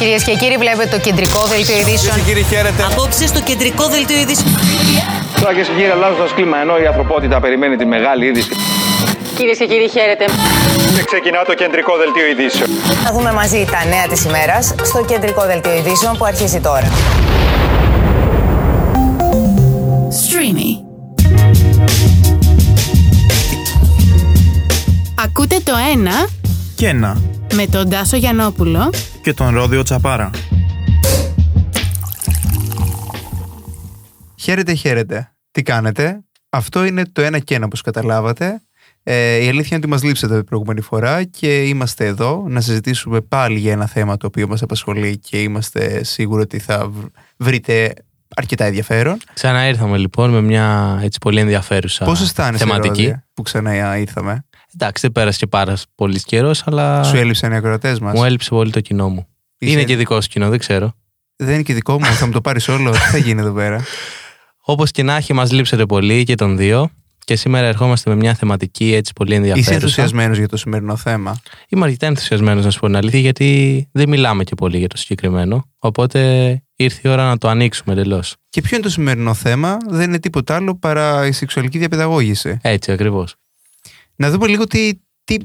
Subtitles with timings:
[0.00, 1.98] Κυρίες και κύριοι, βλέπετε το κεντρικό δελτίο ειδήσεων.
[1.98, 2.82] Κυρίες και κύριοι, χαίρετε.
[2.92, 4.48] Απόψε στο κεντρικό δελτίο ειδήσεων.
[5.40, 8.50] Τώρα κυρίες και κύριοι, αλλάζοντας κλίμα, ενώ η ανθρωπότητα περιμένει τη μεγάλη είδηση.
[9.36, 10.24] Κυρίες και κύριοι, χαίρετε.
[10.96, 12.68] Και ξεκινά το κεντρικό δελτίο ειδήσεων.
[13.04, 16.88] Θα δούμε μαζί τα νέα της ημέρας στο κεντρικό δελτίο ειδήσεων που αρχίζει τώρα.
[20.22, 20.70] Streamy.
[25.24, 26.28] Ακούτε το ένα
[26.80, 27.20] και ένα
[27.54, 28.90] με τον Τάσο Γιαννόπουλο
[29.22, 30.30] και τον Ρόδιο Τσαπάρα.
[34.36, 35.32] Χαίρετε, χαίρετε.
[35.50, 38.62] Τι κάνετε; Αυτό είναι το ένα και ένα όπως καταλάβατε.
[39.02, 43.20] Ε, η αλήθεια είναι ότι μας λείψατε την προηγούμενη φορά και είμαστε εδώ να συζητήσουμε
[43.20, 46.90] πάλι για ένα θέμα το οποίο μας απασχολεί και είμαστε σίγουροι ότι θα
[47.36, 47.94] βρείτε
[48.36, 49.18] αρκετά ενδιαφέρον.
[49.34, 53.02] Ξανά ήρθαμε λοιπόν με μια έτσι πολύ ενδιαφέρουσα Πώς αισθάνεσαι θεματική.
[53.02, 57.56] Ρόδια, που ξανά ήρθαμε; Εντάξει, δεν πέρασε και πάρα πολύς καιρός, αλλά Σου έλειψαν οι
[57.56, 58.14] ακροατές μας.
[58.14, 59.26] μου έλειψε πολύ το κοινό μου.
[59.58, 60.92] Είσαι- Είναι και δικό σου κοινό, δεν ξέρω.
[61.36, 62.90] Δεν είναι και δικό μου, θα μου το πάρεις όλο.
[62.90, 63.84] Τι θα γίνει εδώ πέρα;
[64.64, 66.90] Όπως και να έχει, μας λείψετε πολύ και τον δύο.
[67.24, 69.74] Και σήμερα ερχόμαστε με μια θεματική έτσι πολύ Είσαι ενδιαφέρουσα.
[69.74, 74.08] ενθουσιασμένος για το σημερινό θέμα; Είμαι αρκετά ενθουσιασμένος να σου πω την αλήθεια, γιατί δεν
[74.08, 75.64] μιλάμε και πολύ για το συγκεκριμένο.
[75.78, 76.20] Οπότε
[76.76, 78.36] ήρθε η ώρα να το ανοίξουμε εντελώς.
[78.48, 82.58] Και ποιο είναι το σημερινό θέμα, δεν είναι τίποτα άλλο παρά η σεξουαλική διαπαιδαγώγηση.
[82.62, 83.34] Έτσι ακριβώς.
[84.20, 84.90] Να δούμε λίγο τι,
[85.24, 85.36] τι,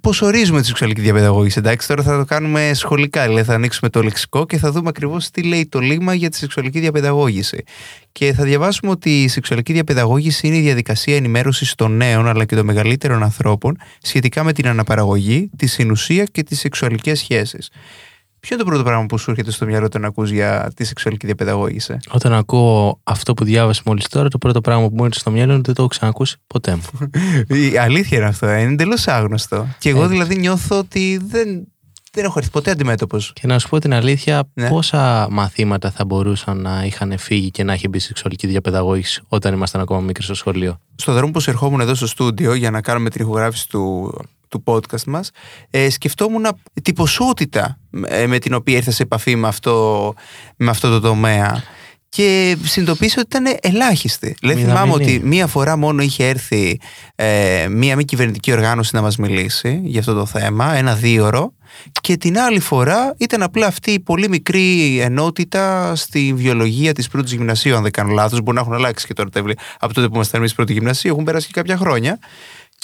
[0.00, 1.58] πώς ορίζουμε τη σεξουαλική διαπαιδαγώγηση.
[1.58, 5.30] Εντάξει, τώρα θα το κάνουμε σχολικά, δηλαδή θα ανοίξουμε το λεξικό και θα δούμε ακριβώς
[5.30, 7.64] τι λέει το λίγμα για τη σεξουαλική διαπαιδαγώγηση.
[8.12, 12.56] Και θα διαβάσουμε ότι η σεξουαλική διαπαιδαγώγηση είναι η διαδικασία ενημέρωσης των νέων αλλά και
[12.56, 17.70] των μεγαλύτερων ανθρώπων σχετικά με την αναπαραγωγή, τη συνουσία και τις σεξουαλικές σχέσεις.
[18.44, 21.26] Ποιο είναι το πρώτο πράγμα που σου έρχεται στο μυαλό όταν ακούς για τη σεξουαλική
[21.26, 25.30] διαπαιδαγώγηση; Όταν ακούω αυτό που διάβασε μόλις τώρα, το πρώτο πράγμα που μου έρχεται στο
[25.30, 27.08] μυαλό είναι ότι δεν το έχω ξανακούσει ποτέ μου.
[27.72, 29.66] Η αλήθεια είναι αυτό, ε, είναι εντελώς άγνωστο.
[29.78, 30.12] Και εγώ Έτσι.
[30.12, 31.66] δηλαδή νιώθω ότι δεν,
[32.12, 33.32] δεν έχω έρθει ποτέ αντιμέτωπος.
[33.34, 34.68] Και να σου πω την αλήθεια, Ναι.
[34.68, 39.80] πόσα μαθήματα θα μπορούσαν να είχαν φύγει και να έχει μπει σεξουαλική διαπαιδαγώγηση όταν ήμασταν
[39.80, 43.20] ακόμα μικροί στο σχολείο; Στο δρόμο που ερχόμουν εδώ στο στούντιο για να κάνουμε την
[43.22, 44.12] ηχογράφηση του,
[44.54, 45.30] του podcast μας.
[45.70, 46.46] Ε, σκεφτόμουν
[46.82, 50.14] τη ποσότητα ε, με την οποία ήρθα σε επαφή με αυτό,
[50.56, 51.62] με αυτό το τομέα.
[52.08, 54.36] Και συνειδητοποίησα ότι ήταν ελάχιστη.
[54.40, 55.16] Δηλαδή θυμάμαι Μηδαμινή.
[55.16, 56.80] ότι μία φορά μόνο είχε έρθει
[57.14, 61.52] ε, μία μη κυβερνητική οργάνωση να μας μιλήσει για αυτό το θέμα, ένα δίωρο
[62.00, 67.32] και την άλλη φορά ήταν απλά αυτή η πολύ μικρή ενότητα στη βιολογία της πρώτης
[67.32, 69.58] γυμνασίου αν δεν κάνω λάθος, μπορεί να έχουν αλλάξει και τώρα τα βιβλία.
[69.78, 72.18] Από τότε που ήμασταν εμείς πρώτη γυμνασίου, έχουν περάσει και κάποια χρόνια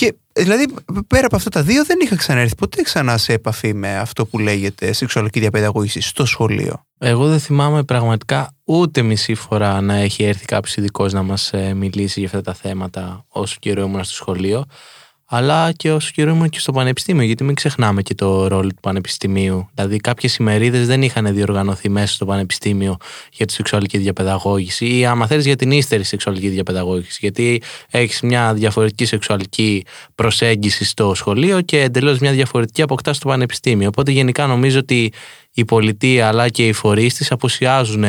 [0.00, 0.66] και ε, δηλαδή
[1.06, 4.38] πέρα από αυτά τα δύο δεν είχα ξαναέρθει ποτέ ξανά σε επαφή με αυτό που
[4.38, 6.84] λέγεται σεξουαλική διαπαιδαγώγηση στο σχολείο.
[6.98, 12.18] Εγώ δεν θυμάμαι πραγματικά ούτε μισή φορά να έχει έρθει κάποιος ειδικός να μας μιλήσει
[12.18, 14.64] για αυτά τα θέματα όσο καιρό ήμουν στο σχολείο,
[15.32, 18.80] αλλά και όσο καιρό ήμουν και στο πανεπιστήμιο, γιατί μην ξεχνάμε και το ρόλο του
[18.80, 19.68] πανεπιστημίου.
[19.74, 22.96] Δηλαδή, κάποιες ημερίδες δεν είχαν διοργανωθεί μέσα στο πανεπιστήμιο
[23.32, 27.18] για τη σεξουαλική διαπαιδαγώγηση, ή άμα θέλεις για την ύστερη σεξουαλική διαπαιδαγώγηση.
[27.20, 33.88] Γιατί έχεις μια διαφορετική σεξουαλική προσέγγιση στο σχολείο και εντελώς μια διαφορετική αποκτά στο πανεπιστήμιο.
[33.88, 35.12] Οπότε, γενικά νομίζω ότι
[35.54, 38.04] η πολιτεία αλλά και οι φορείς της αποσιάζουν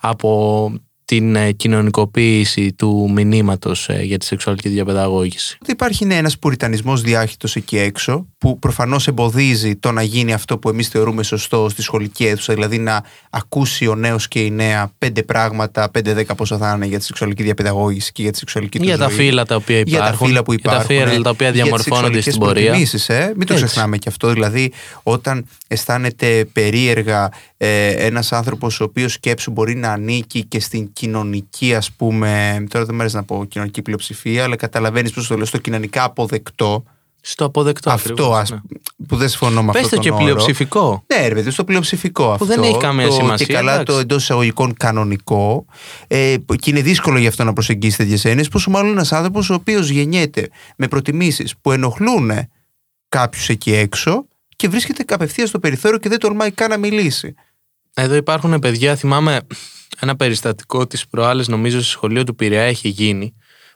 [0.00, 0.72] από
[1.04, 5.56] την ε, κοινωνικοποίηση του μηνύματος ε, για τη σεξουαλική διαπαιδαγώγηση.
[5.62, 10.58] Ότι υπάρχει ναι, ένας πουριτανισμός διάχυτος εκεί έξω που προφανώς εμποδίζει το να γίνει αυτό
[10.58, 14.92] που εμείς θεωρούμε σωστό στη σχολική αίθουσα δηλαδή να ακούσει ο νέος και η νέα
[14.98, 18.84] πέντε πράγματα, πέντε-δέκα πόσα θα είναι για τη σεξουαλική διαπαιδαγώγηση και για τη σεξουαλική του
[18.84, 19.16] Για τα ζωή.
[19.16, 21.62] φύλλα τα οποία για τα υπάρχουν, φύλλα που για τα υπάρχουν, φύλλα τα οποία για
[21.62, 22.64] τις διαμορφώνονται στην σεξουαλικές πορεία.
[22.64, 23.32] προτιμήσεις, ε.
[23.36, 23.64] Μην το Έτσι.
[23.64, 24.32] ξεχνάμε και αυτό.
[24.32, 24.72] Δηλαδή,
[25.02, 27.28] όταν αισθάνεται περίεργα
[27.64, 32.84] ε, ένας άνθρωπος ο οποίος σκέψου μπορεί να ανήκει και στην κοινωνική, ας πούμε, τώρα
[32.84, 36.84] δεν μου αρέσει να πω κοινωνική πλειοψηφία, αλλά καταλαβαίνεις πώς το λέω, στο κοινωνικά αποδεκτό.
[37.20, 38.58] Στο αποδεκτό αυτό ακριβώς, ας, ναι.
[39.08, 40.24] που δεν συμφωνώ με Πες αυτό το τον και όρο.
[40.24, 41.04] πλειοψηφικό.
[41.14, 42.44] Ναι, ρε παιδί, στο πλειοψηφικό αυτό.
[42.44, 43.92] δεν έχει καμία το, σημασία, Και καλά εντάξει.
[43.92, 45.64] το εντός εισαγωγικών κανονικό.
[46.06, 48.48] Ε, και είναι δύσκολο γι' αυτό να προσεγγίσεις τέτοιες έννοιες.
[48.48, 52.30] Πόσο μάλλον ένας άνθρωπος ο οποίος γεννιέται με προτιμήσεις που ενοχλούν
[53.08, 54.26] κάποιους εκεί έξω
[54.56, 57.34] και βρίσκεται απευθείας στο περιθώριο και δεν τολμάει καν να μιλήσει.
[57.94, 59.40] Εδώ υπάρχουν παιδιά, θυμάμαι
[60.00, 63.34] ένα περιστατικό της προάλλες νομίζω στο σχολείο του Πειραιά έχει γίνει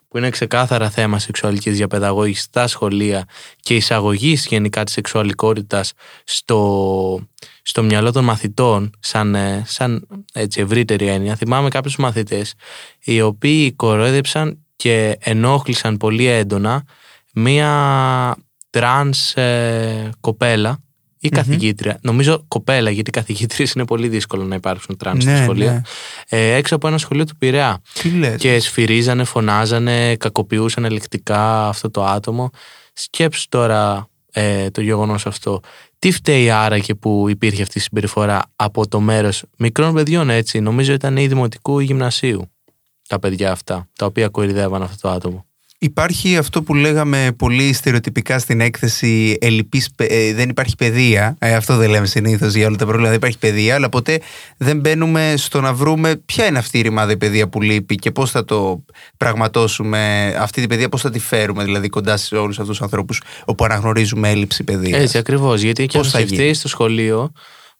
[0.08, 3.24] που είναι ξεκάθαρα θέμα σεξουαλικής διαπαιδαγώγησης στα σχολεία
[3.60, 5.92] και εισαγωγής γενικά της σεξουαλικότητας
[6.24, 7.28] στο,
[7.62, 11.36] στο μυαλό των μαθητών σαν, ε, σαν έτσι, ευρύτερη έννοια.
[11.36, 12.54] Θυμάμαι κάποιους μαθητές
[13.04, 16.84] οι οποίοι κορόιδεψαν και ενόχλησαν πολύ έντονα
[17.32, 18.36] μία
[18.70, 20.82] τρανς ε, κοπέλα
[21.20, 21.98] ή καθηγήτρια.
[22.02, 25.70] Νομίζω κοπέλα, γιατί καθηγήτριες είναι πολύ δύσκολο να υπάρξουν τρανς Ναι, στο σχολείο.
[25.70, 25.80] ναι.
[26.28, 27.80] Ε, έξω από ένα σχολείο του Πειραιά.
[28.02, 28.40] Τι λες.
[28.40, 32.50] Και σφυρίζανε, φωνάζανε, κακοποιούσαν λεκτικά αυτό το άτομο.
[32.92, 35.60] Σκέψου τώρα ε, το γεγονός αυτό.
[35.98, 40.92] Τι φταίει άραγε που υπήρχε αυτή η συμπεριφορά από το μέρος μικρών παιδιών, έτσι; Νομίζω
[40.92, 42.50] ήταν ή δημοτικού ή γυμνασίου
[43.08, 45.46] τα παιδιά αυτά, τα οποία κορυδεύαν αυτό το άτομο.
[45.80, 51.36] Υπάρχει αυτό που λέγαμε πολύ στερεοτυπικά στην έκθεση ελλειπής, παι- ε, δεν υπάρχει παιδεία.
[51.38, 53.08] Ε, αυτό δεν λέμε συνήθως για όλα τα προβλήματα.
[53.08, 54.20] Δεν υπάρχει παιδεία, αλλά ποτέ
[54.56, 58.10] δεν μπαίνουμε στο να βρούμε ποια είναι αυτή η ρημάδα η παιδεία που λείπει και
[58.10, 58.84] πώς θα το
[59.16, 63.22] πραγματώσουμε αυτή την παιδεία, πώς θα τη φέρουμε δηλαδή κοντά σε όλους αυτούς τους ανθρώπους
[63.44, 65.02] όπου αναγνωρίζουμε έλλειψη παιδείας.
[65.02, 65.60] Έτσι ακριβώς.
[65.60, 67.32] Γιατί και Πώς αν θα σκεφτείς γίνει; στο σχολείο,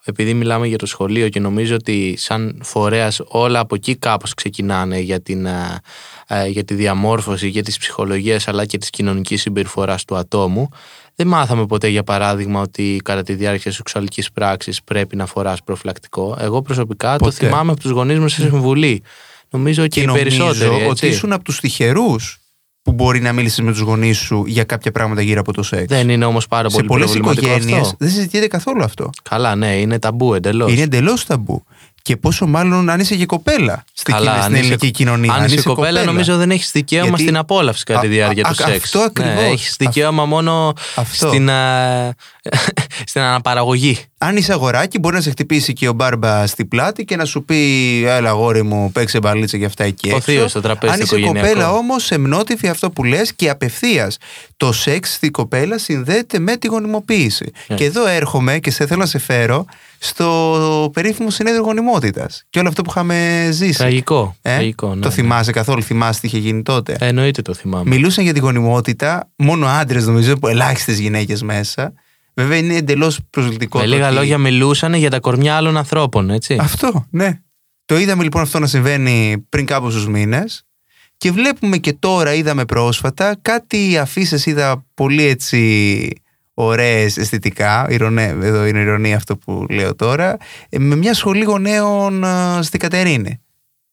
[0.05, 4.99] επειδή μιλάμε για το σχολείο και νομίζω ότι σαν φορέας όλα από εκεί κάπως ξεκινάνε
[4.99, 5.81] για, την, ε, ε,
[6.49, 10.69] για τη διαμόρφωση και της ψυχολογίας αλλά και της κοινωνικής συμπεριφοράς του ατόμου.
[11.15, 16.37] Δεν μάθαμε ποτέ για παράδειγμα ότι κατά τη διάρκεια σεξουαλικής πράξης πρέπει να φοράς προφυλακτικό.
[16.41, 17.47] Εγώ προσωπικά το Ποτέ.
[17.47, 19.03] θυμάμαι από τους γονείς μου σε συμβουλή.
[19.51, 20.75] Νομίζω και, και οι νομίζω περισσότεροι.
[20.75, 21.07] ότι έτσι.
[21.07, 22.39] ήσουν από τους τυχερούς
[22.83, 25.85] που μπορεί να μίλησες με τους γονείς σου για κάποια πράγματα γύρω από το σεξ.
[25.85, 27.97] Δεν είναι όμως πάρα σε πολύ πολλές προβληματικό οικογένειες αυτό.
[27.99, 29.11] δεν συζητιέται καθόλου αυτό.
[29.23, 30.73] Καλά, ναι, είναι ταμπού εντελώς.
[30.73, 31.65] Είναι εντελώς ταμπού.
[32.09, 35.33] Και πόσο μάλλον αν είσαι και κοπέλα στην, Καλά, κοινή- αν στην είσαι- ελληνική κοινωνία.
[35.33, 38.53] Αν είσαι κοπέλα, νομίζω δεν έχεις δικαίωμα Γιατί- στην απόλαυση κατά τη Α, διάρκεια α,
[38.53, 38.85] του α, σεξ.
[38.85, 39.35] αυτό ακριβώς.
[39.35, 41.29] Ναι, έχεις δικαίωμα μόνο Αυτό.
[41.29, 42.15] στην, ε,
[43.11, 43.99] στην αναπαραγωγή.
[44.19, 47.45] Αν είσαι αγοράκι, μπορεί να σε χτυπήσει και ο μπάρμπα στην πλάτη και να σου
[47.45, 47.57] πει:
[48.07, 50.33] Έλα, αγόρι μου, παίξε μπαλίτσα για αυτά εκεί Ο έξω.
[50.33, 51.49] θείος στο τραπέζι Αν στο είσαι οικογενειακό.
[51.49, 54.17] κοπέλα, όμως, εμνότυφη αυτό που λες και απευθείας
[54.57, 57.51] το σεξ στην κοπέλα συνδέεται με τη γονιμοποίηση.
[57.67, 57.77] Ναι.
[57.77, 59.65] Και εδώ έρχομαι και σε θέλω να σε φέρω
[59.99, 63.79] στο περίφημο συνέδριο γονιμότητας και όλο αυτό που είχαμε ζήσει.
[63.79, 64.37] Τραγικό.
[64.43, 65.15] Ε; Τραγικό ναι, το ναι.
[65.15, 67.91] θυμάσαι καθόλου, θυμάσαι τι είχε γίνει τότε; Ε, εννοείται το θυμάμαι.
[67.91, 71.93] Μιλούσαν για τη γονιμότητα μόνο άντρες, νομίζω, ελάχιστες γυναίκες μέσα.
[72.39, 73.79] Βέβαια είναι εντελώς προσβλητικό.
[73.79, 76.57] Με το λίγα ότι- λόγια μιλούσαν για τα κορμιά άλλων ανθρώπων, έτσι.
[76.61, 77.41] Αυτό, ναι.
[77.85, 80.63] Το είδαμε λοιπόν αυτό να συμβαίνει πριν κάποιου μήνες.
[81.17, 86.09] Και βλέπουμε και τώρα, είδαμε πρόσφατα, κάτι αφήσεις είδα πολύ έτσι
[86.55, 90.37] ωραίες αισθητικά, ηρωνέ, εδώ είναι ηρωνία αυτό που λέω τώρα,
[90.69, 93.41] ε, με μια σχολή γονέων ε, στην Κατερίνη.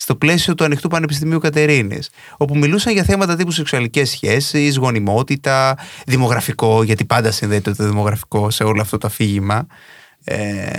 [0.05, 2.09] Στο πλαίσιο του Ανοιχτού Πανεπιστημίου Κατερίνης.
[2.37, 8.63] Όπου μιλούσαν για θέματα τύπου σεξουαλικές σχέσεις, γονιμότητα, δημογραφικό, γιατί πάντα συνδέεται το δημογραφικό σε
[8.63, 9.67] όλο αυτό το αφήγημα.
[10.23, 10.69] Ε,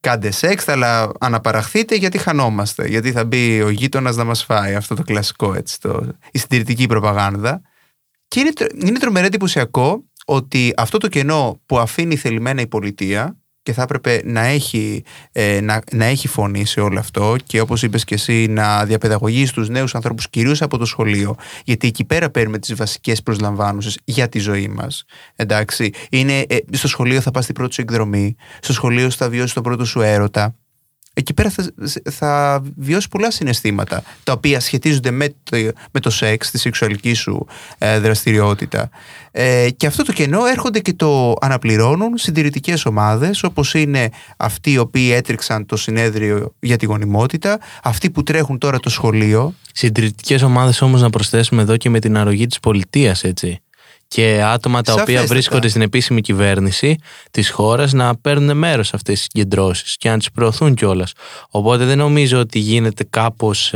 [0.00, 2.86] κάντε σεξ, αλλά αναπαραχθείτε γιατί χανόμαστε.
[2.86, 4.74] Γιατί θα μπει ο γείτονας να μας φάει.
[4.74, 7.62] Αυτό το κλασικό έτσι, το, η συντηρητική προπαγάνδα.
[8.28, 13.36] Και είναι, τρο- είναι τρομερά εντυπωσιακό ότι αυτό το κενό που αφήνει θελημένα η πολιτεία
[13.66, 17.82] και θα έπρεπε να έχει, ε, να, να έχει φωνή σε όλο αυτό και όπως
[17.82, 21.34] είπες και εσύ να διαπαιδαγωγείς στους νέους ανθρώπους κυρίως από το σχολείο
[21.64, 25.04] γιατί εκεί πέρα παίρνουμε τις βασικές προσλαμβάνουσες για τη ζωή μας
[25.36, 25.90] εντάξει.
[26.10, 29.62] Είναι, ε, στο σχολείο θα πας στην πρώτη σου εκδρομή στο σχολείο θα βιώσεις τον
[29.62, 30.54] πρώτο σου έρωτα
[31.18, 31.72] εκεί πέρα θα,
[32.10, 35.56] θα βιώσει πολλά συναισθήματα τα οποία σχετίζονται με το,
[35.90, 37.46] με το σεξ, τη σεξουαλική σου
[37.78, 38.90] ε, δραστηριότητα.
[39.30, 44.78] Ε, και αυτό το κενό έρχονται και το αναπληρώνουν συντηρητικές ομάδες όπως είναι αυτοί οι
[44.78, 49.54] οποίοι έτρεξαν το συνέδριο για τη γονιμότητα, αυτοί που τρέχουν τώρα το σχολείο.
[49.72, 53.60] Συντηρητικές ομάδες όμως να προσθέσουμε εδώ και με την αρρωγή της πολιτείας, έτσι.
[54.08, 55.34] Και άτομα τα οποία Σαφέστατα.
[55.34, 56.96] βρίσκονται στην επίσημη κυβέρνηση
[57.30, 61.12] της χώρας να παίρνουν μέρος σε αυτές τις συγκεντρώσεις και να τις προωθούν κιόλας.
[61.50, 63.74] Οπότε δεν νομίζω ότι γίνεται κάπως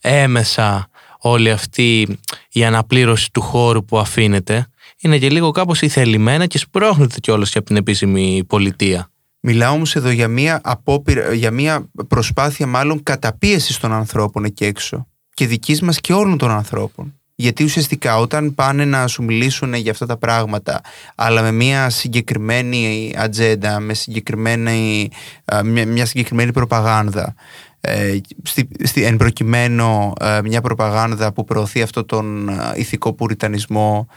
[0.00, 0.88] έμεσα
[1.18, 2.18] όλη αυτή
[2.50, 4.66] η αναπλήρωση του χώρου που αφήνεται.
[5.00, 9.10] Είναι και λίγο κάπως ηθελημένα και σπρώχνεται κιόλας και από την επίσημη πολιτεία.
[9.40, 15.06] Μιλάω όμως εδώ για μια, απόπειρα, για μια προσπάθεια μάλλον καταπίεσης των ανθρώπων εκεί έξω
[15.34, 17.20] και δικής μας και όλων των ανθρώπων.
[17.38, 20.80] Γιατί ουσιαστικά όταν πάνε να σου μιλήσουν για αυτά τα πράγματα
[21.14, 25.10] αλλά με μια συγκεκριμένη ατζέντα, με συγκεκριμένη,
[25.44, 27.34] α, μια, μια συγκεκριμένη προπαγάνδα
[27.80, 34.08] ε, στη, στη, εν προκειμένου ε, μια προπαγάνδα που προωθεί αυτό τον ε, ηθικό πουριτανισμό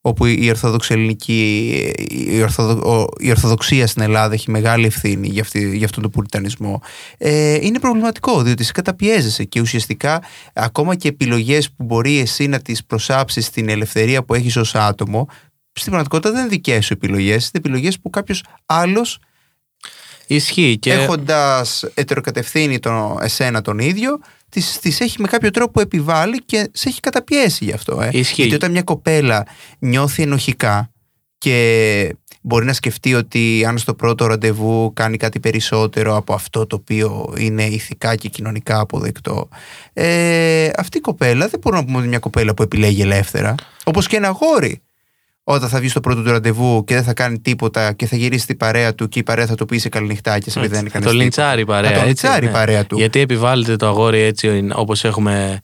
[0.00, 1.72] όπου η Ορθόδοξη Ελληνική,
[2.08, 6.10] η, Ορθοδο, ο- η Ορθοδοξία στην Ελλάδα έχει μεγάλη ευθύνη για, αυτή, για αυτόν τον
[6.10, 6.82] πουριτανισμό.
[7.18, 12.60] Ε, είναι προβληματικό διότι σε καταπιέζεσαι και ουσιαστικά ακόμα και επιλογές που μπορεί εσύ να
[12.60, 15.28] τις προσάψεις στην ελευθερία που έχεις ως άτομο
[15.72, 19.18] στην πραγματικότητα δεν είναι δικές σου επιλογές, είναι επιλογές που κάποιος άλλος
[20.30, 26.44] Ισχύει και έχοντας ετεροκατευθύνει τον, εσένα τον ίδιο τις, τις έχει με κάποιο τρόπο επιβάλει
[26.44, 28.00] και σε έχει καταπιέσει γι' αυτό.
[28.00, 28.08] Ε.
[28.12, 28.40] Ισχύει.
[28.40, 29.46] Γιατί όταν μια κοπέλα
[29.78, 30.90] νιώθει ενοχικά
[31.38, 36.76] και μπορεί να σκεφτεί ότι αν στο πρώτο ραντεβού κάνει κάτι περισσότερο από αυτό το
[36.76, 39.48] οποίο είναι ηθικά και κοινωνικά αποδεκτό
[39.92, 43.54] ε, αυτή η κοπέλα δεν μπορούμε να πούμε ότι είναι μια κοπέλα που επιλέγει ελεύθερα
[43.84, 44.82] όπως και ένα αγόρι
[45.50, 48.42] όταν θα βγεις στο πρώτο του ραντεβού και δεν θα κάνει τίποτα και θα γυρίσει
[48.42, 51.04] στην παρέα του και η παρέα θα του πει σε καληνυχτάκια επειδή δεν θα έκανε
[51.04, 51.90] το λιντσάρει η παρέα.
[51.90, 52.54] Θα το έτσι, λιντσάρει η ναι.
[52.54, 52.96] παρέα του.
[52.96, 55.60] Γιατί επιβάλλεται το αγόρι έτσι όπως έχουμε,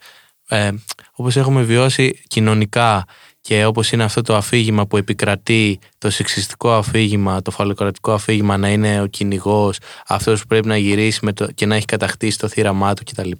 [0.48, 0.70] ε,
[1.12, 3.04] όπως έχουμε βιώσει κοινωνικά
[3.40, 8.68] και όπως είναι αυτό το αφήγημα που επικρατεί το σεξιστικό αφήγημα, το φαλοκρατικό αφήγημα να
[8.68, 12.48] είναι ο κυνηγός, αυτός που πρέπει να γυρίσει με το, και να έχει κατακτήσει το
[12.48, 13.30] θύραμά του κτλ.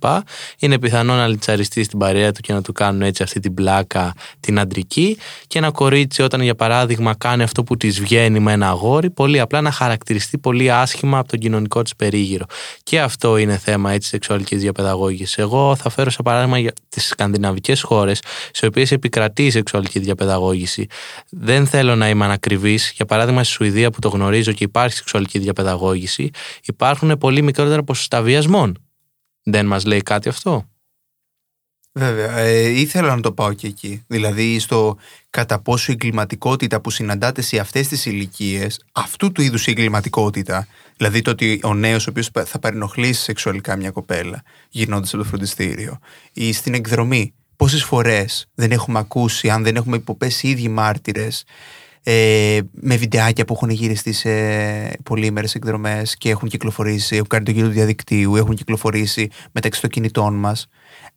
[0.58, 4.14] Είναι πιθανό να λιτσαριστεί στην παρέα του και να του κάνουν έτσι αυτή την πλάκα
[4.40, 5.18] την αντρική.
[5.46, 9.40] Και ένα κορίτσι, όταν για παράδειγμα κάνει αυτό που της βγαίνει με ένα αγόρι, πολύ
[9.40, 12.44] απλά να χαρακτηριστεί πολύ άσχημα από τον κοινωνικό της περίγυρο.
[12.82, 15.38] Και αυτό είναι θέμα έτσι σεξουαλικής διαπαιδαγώγησης.
[15.38, 18.20] Εγώ θα φέρω σε παράδειγμα για τις σκανδιναβικές χώρες,
[18.52, 20.86] σε οποίες επικρατεί η σεξουαλική διαπαιδαγώγηση.
[21.28, 22.52] Δεν θέλω να είμαι ανακριβή.
[22.94, 26.30] Για παράδειγμα, στη Σουηδία που το γνωρίζω και υπάρχει σεξουαλική διαπαιδαγώγηση,
[26.64, 28.78] υπάρχουν πολύ μικρότερα ποσοστά βιασμών.
[29.42, 30.68] Δεν μας λέει κάτι αυτό;
[31.96, 34.04] Βέβαια, ε, ήθελα να το πάω και εκεί.
[34.06, 34.96] Δηλαδή στο
[35.30, 40.66] κατά πόσο η εγκληματικότητα που συναντάτε σε αυτές τις ηλικίες, αυτού του είδους η εγκληματικότητα,
[40.96, 45.28] δηλαδή το ότι ο νέος ο οποίος θα παρενοχλήσει σεξουαλικά μια κοπέλα, γυρνώντας από το
[45.28, 45.98] φροντιστήριο,
[46.32, 51.44] ή στην εκδρομή, πόσες φορές δεν έχουμε ακούσει, αν δεν έχουμε υποπέσει οι ίδιοι μάρτυρες,
[52.06, 54.30] ε, με βιντεάκια που έχουν γυριστεί σε
[55.02, 59.90] πολύμερες εκδρομές και έχουν κυκλοφορήσει, έχουν κάνει το γύρο του διαδικτύου, έχουν κυκλοφορήσει μεταξύ των
[59.90, 60.66] κινητών μας.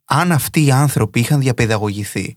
[0.06, 2.36] Αν αυτοί οι άνθρωποι είχαν διαπαιδαγωγηθεί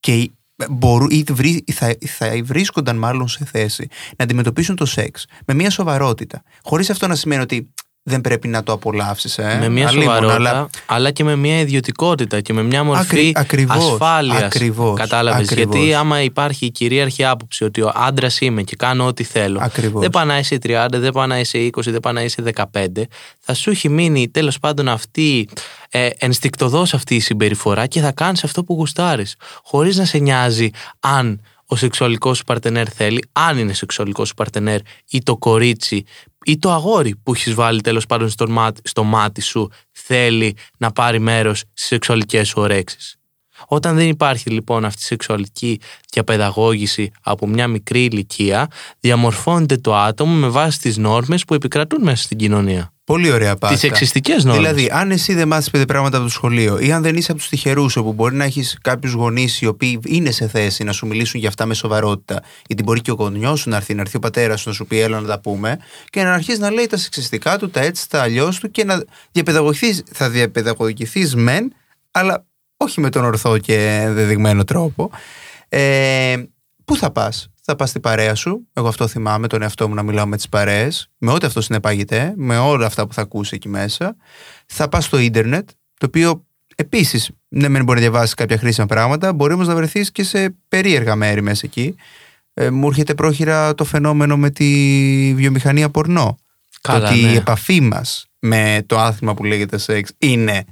[0.00, 0.30] και
[0.70, 5.70] μπορούν, ή βρί, θα, θα βρίσκονταν μάλλον σε θέση να αντιμετωπίσουν το σεξ με μια
[5.70, 7.72] σοβαρότητα, χωρίς αυτό να σημαίνει ότι
[8.06, 9.38] δεν πρέπει να το απολαύσεις.
[9.38, 9.56] Ε.
[9.60, 11.10] Με μια Αλίμονο, σοβαρότητα, αλλά- αλλά...
[11.10, 14.42] και με μια ιδιωτικότητα και με μια μορφή Ακρι- ακριβώς, ασφάλειας.
[14.42, 15.50] ακριβώς, Κατάλαβες.
[15.50, 15.74] ακριβώς.
[15.74, 19.58] Γιατί άμα υπάρχει η κυρίαρχη άποψη ότι ο άντρας είμαι και κάνω ό,τι θέλω.
[19.62, 20.00] Ακριβώς.
[20.00, 23.06] Δεν πάει να είσαι 30, δεν πάει να είσαι 20, δεν πάει να είσαι 15.
[23.40, 25.48] Θα σου έχει μείνει τέλος πάντων αυτή
[25.90, 29.36] ε, ενστικτοδός αυτή η συμπεριφορά και θα κάνεις αυτό που γουστάρεις.
[29.62, 30.70] Χωρίς να σε νοιάζει
[31.00, 34.80] αν ο σεξουαλικός σου παρτενέρ θέλει, αν είναι σεξουαλικός σου παρτενέρ
[35.10, 36.04] ή το κορίτσι
[36.44, 40.92] ή το αγόρι που έχεις βάλει τέλος πάντων στο μάτι, στο μάτι σου θέλει να
[40.92, 43.16] πάρει μέρος στις σεξουαλικές σου ωρέξεις.
[43.66, 45.80] Όταν δεν υπάρχει λοιπόν αυτή η σεξουαλική
[46.12, 48.68] διαπαιδαγώγηση από μια μικρή ηλικία,
[49.00, 52.88] διαμορφώνεται το άτομο με βάση τις νόρμες που επικρατούν μέσα στην κοινωνία.
[53.04, 53.76] Πολύ ωραία πάστα.
[53.76, 54.64] Τις εξιστικές νόρμες.
[54.64, 57.40] Δηλαδή, αν εσύ δεν μάθεις πέντε πράγματα από το σχολείο ή αν δεν είσαι από
[57.40, 61.06] τους τυχερούς, όπου μπορεί να έχεις κάποιους γονείς οι οποίοι είναι σε θέση να σου
[61.06, 64.16] μιλήσουν για αυτά με σοβαρότητα, γιατί μπορεί και ο γονιός σου να έρθει, να έρθει
[64.16, 65.78] ο πατέρας σου να σου πει έλα να τα πούμε,
[66.10, 69.04] και να αρχίσει να λέει τα σεξιστικά του, τα έτσι, τα αλλιώς του και να
[69.32, 71.72] διαπαιδαγωγηθείς, θα διαπαιδαγωγηθείς μεν,
[72.10, 72.44] αλλά
[72.84, 75.10] όχι με τον ορθό και δεδειγμένο τρόπο.
[75.68, 76.42] Ε,
[76.84, 80.02] πού θα πας, θα πας στην παρέα σου; Εγώ αυτό θυμάμαι τον εαυτό μου να
[80.02, 83.68] μιλάω με τις παρέες, με ό,τι αυτό συνεπάγεται, με όλα αυτά που θα ακούσει εκεί
[83.68, 84.16] μέσα.
[84.66, 86.44] Θα πας στο ίντερνετ, το οποίο
[86.76, 90.56] επίσης ναι, μεν μπορεί να διαβάσεις κάποια χρήσιμα πράγματα, μπορεί όμως να βρεθείς και σε
[90.68, 91.94] περίεργα μέρη μέσα εκεί.
[92.54, 94.64] Ε, μου έρχεται πρόχειρα το φαινόμενο με τη
[95.36, 96.38] βιομηχανία πορνό.
[96.80, 97.30] Καλά, το ότι ναι.
[97.30, 100.64] η επαφή μας με το άθλημα που λέγεται σεξ είναι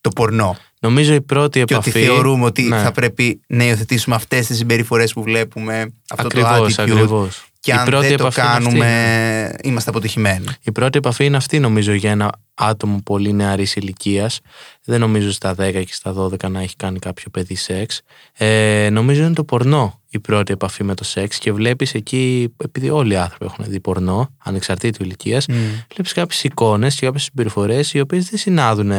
[0.00, 0.56] το πορνό.
[0.80, 1.88] Νομίζω η πρώτη Και επαφή...
[1.90, 2.78] ότι θεωρούμε ότι Ναι.
[2.82, 6.90] θα πρέπει να υιοθετήσουμε αυτές τις συμπεριφορές που βλέπουμε, αυτό Ακριβώς, το attitude.
[6.90, 7.42] ακριβώς.
[7.60, 10.44] Και Η αν πρώτη δεν το επαφή είναι αυτή, κάνουμε, είμαστε αποτυχημένοι.
[10.62, 14.40] Η πρώτη επαφή είναι αυτή νομίζω για ένα άτομο πολύ νεαρής ηλικίας.
[14.84, 18.00] Δεν νομίζω στα 10 και στα 12 να έχει κάνει κάποιο παιδί σεξ.
[18.36, 22.90] Ε, νομίζω είναι το πορνό η πρώτη επαφή με το σεξ και βλέπεις εκεί, επειδή
[22.90, 25.52] όλοι οι άνθρωποι έχουν δει πορνό, ανεξαρτήτου ηλικίας, Mm.
[25.92, 28.92] βλέπεις κάποιες εικόνες και κάποιες συμπεριφορές οι οποίες δεν συνάδουν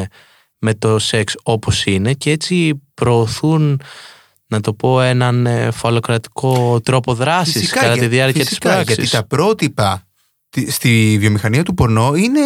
[0.60, 3.82] με το σεξ όπως είναι και έτσι προωθούν
[4.48, 8.96] να το πω έναν ε, φαλοκρατικό τρόπο δράσης κατά τη διάρκεια φυσικά, της πράξης.
[8.96, 10.09] Γιατί τα πρότυπα τη-
[10.68, 12.40] στη βιομηχανία του πορνό είναι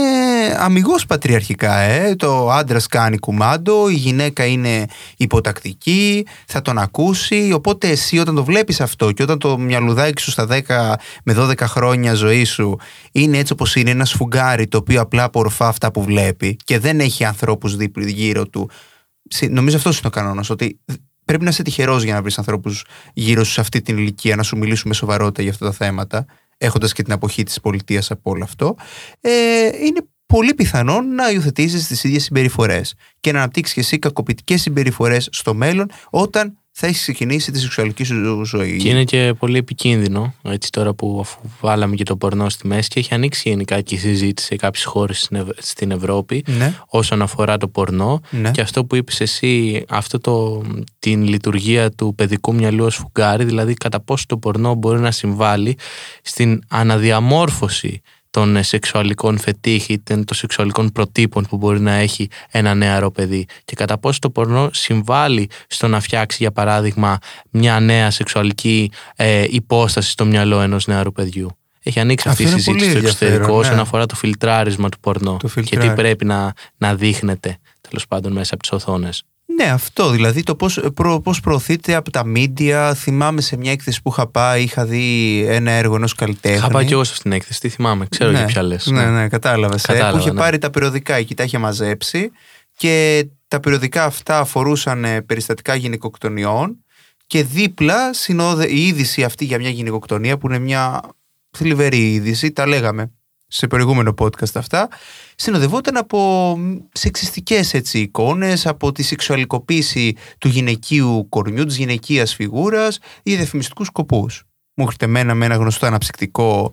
[0.58, 1.78] αμυγός πατριαρχικά.
[1.78, 2.16] Ε.
[2.16, 4.86] Το άντρας κάνει κουμάντο, η γυναίκα είναι
[5.18, 7.52] υποτακτική, θα τον ακούσει.
[7.54, 10.94] Οπότε εσύ όταν το βλέπεις αυτό και όταν το μυαλουδάκι σου στα 10
[11.24, 12.78] με 12 χρόνια ζωής σου
[13.12, 17.00] είναι έτσι όπως είναι, ένα σφουγγάρι το οποίο απλά απορροφά αυτά που βλέπει και δεν
[17.00, 18.70] έχει ανθρώπους δίπλα γύρω του.
[19.30, 20.50] Συ- Νομίζω αυτός είναι ο κανόνας.
[20.50, 20.80] Ότι
[21.26, 24.44] πρέπει να είσαι τυχερός για να βρεις ανθρώπους γύρω σου σε αυτή την ηλικία να
[24.44, 26.26] σου μιλήσουν με σοβαρότητα για αυτά τα θέματα,
[26.58, 28.76] έχοντας και την αποχή της πολιτείας από όλο αυτό.
[29.22, 29.32] Ε,
[29.66, 35.28] είναι πολύ πιθανόν να υιοθετήσεις τις ίδιες συμπεριφορές και να αναπτύξεις και εσύ κακοποιητικές συμπεριφορές
[35.32, 38.78] στο μέλλον όταν θα έχεις ξεκινήσει τη σεξουαλική σου ζωή.
[38.78, 42.90] Και είναι και πολύ επικίνδυνο, έτσι τώρα που αφού βάλαμε και το πορνό στη μέση
[42.90, 46.74] και έχει ανοίξει γενικά και η συζήτηση σε κάποιες χώρες στην, Ευ- στην Ευρώπη Ναι,
[46.88, 48.52] όσον αφορά το πορνό ναι.
[48.52, 50.62] και αυτό που είπες εσύ, αυτό το,
[51.00, 55.78] την λειτουργία του παιδικού μυαλού ως φουγκάρι, δηλαδή κατά πόσο το πορνό μπορεί να συμβάλλει
[56.22, 58.02] στην αναδιαμόρφωση
[58.34, 63.12] των ε, σεξουαλικών φετίχ ή των των σεξουαλικών προτύπων που μπορεί να έχει ένα νεαρό
[63.12, 67.18] παιδί και κατά πόσο το πορνό συμβάλλει στο να φτιάξει για παράδειγμα
[67.50, 71.58] μια νέα σεξουαλική ε, υπόσταση στο μυαλό ενός νεαρού παιδιού.
[71.84, 73.82] Έχει ανοίξει Αυτό αυτή η είναι πολύ συζήτηση στο εξωτερικό ενδιαφέρον, όσον ναι.
[73.82, 75.94] αφορά το φιλτράρισμα του πορνό Το και τι φιλτράρισμα.
[75.94, 79.24] πρέπει να, να δείχνεται τέλος πάντων μέσα από τις οθόνες.
[79.46, 82.94] Ναι, αυτό δηλαδή το πώς, προ, πώς προωθείται από τα μίντια.
[82.94, 86.58] Θυμάμαι σε μια έκθεση που είχα πάει, είχα δει ένα έργο ενός καλλιτέχνη.
[86.58, 88.86] Είχα πάει και εγώ σε αυτήν την έκθεση, τι θυμάμαι, ξέρω ναι, για ποια λες.
[88.86, 89.82] Ναι, ναι, κατάλαβες.
[89.82, 90.40] Κατάλαβα, που είχε ναι.
[90.40, 92.32] πάρει τα περιοδικά εκεί, τα είχε μαζέψει
[92.78, 96.84] και τα περιοδικά αυτά αφορούσαν ε, περιστατικά γυναικοκτονιών
[97.28, 101.02] και δίπλα συνόδε, η είδηση αυτή για μια γυναικοκτονία που είναι μια
[101.58, 103.12] θλιβερή είδηση, τα λέγαμε
[103.48, 104.90] σε προηγούμενο podcast αυτά,
[105.36, 106.58] συνοδευόταν από
[106.92, 114.44] σεξιστικές έτσι εικόνες, από τη σεξουαλικοποίηση του γυναικείου κορμιού, της γυναικείας φιγούρας ή διαφημιστικούς σκοπούς.
[114.76, 116.72] Μου έρχεται εμένα με ένα γνωστό αναψυκτικό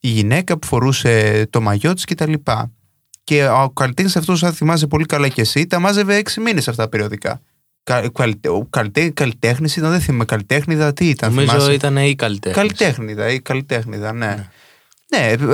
[0.00, 2.32] η γυναίκα που φορούσε το μαγιό της κτλ.
[3.24, 6.82] Και ο καλλιτέχνης αυτός, αν θυμάσαι πολύ καλά και εσύ, τα μάζευε έξι μήνες αυτά
[6.82, 7.40] τα περιοδικά.
[7.82, 8.66] Κα- καλυτε- Ο
[9.14, 11.34] καλλιτέχνης ήταν, δεν θυμάμαι, καλλιτέχνηδα, τι ήταν.
[11.34, 12.56] Νομίζω θυμάσαι; ήταν ή καλλιτέχνης.
[12.56, 14.26] Καλλιτέχνηδα ή καλλιτέχνηδα, ναι.
[14.26, 14.48] ναι.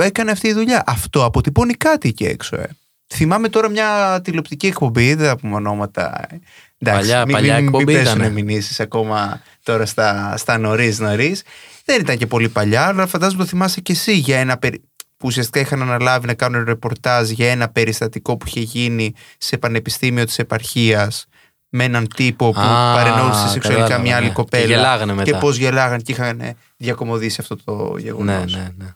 [0.01, 0.83] Έκανε αυτή η δουλειά.
[0.85, 2.67] Αυτό αποτυπώνει κάτι εκεί έξω, ε.
[3.13, 6.25] Θυμάμαι τώρα μια τηλεοπτική εκπομπή, δεν θα πούμε ονόματα.
[6.29, 6.35] ε.
[6.77, 8.41] Εντάξει, Παλιά- μην, παλιά μην, μην εκπομπή πέσουνε ήτανε.
[8.41, 11.43] μηνύσεις ακόμα τώρα στα, στα νωρίς νωρίς.
[11.85, 14.77] Δεν ήταν και πολύ παλιά, αλλά φαντάζομαι το θυμάσαι και εσύ για ένα περι...
[15.17, 20.25] που ουσιαστικά είχαν αναλάβει να κάνουν ρεπορτάζ για ένα περιστατικό που είχε γίνει σε πανεπιστήμιο
[20.25, 21.25] της επαρχίας
[21.69, 24.33] με έναν τύπο που Α, παρενόησε σεξουαλικά κατάλαβα, μια άλλη ναι.
[24.33, 24.63] κοπέλα.
[24.65, 25.31] Και γελάγανε μετά.
[25.31, 26.41] Και πώς γελάγαν και είχαν
[26.77, 28.53] διακομωδήσει αυτό το γεγονός.
[28.53, 28.87] Ναι, ναι, ναι.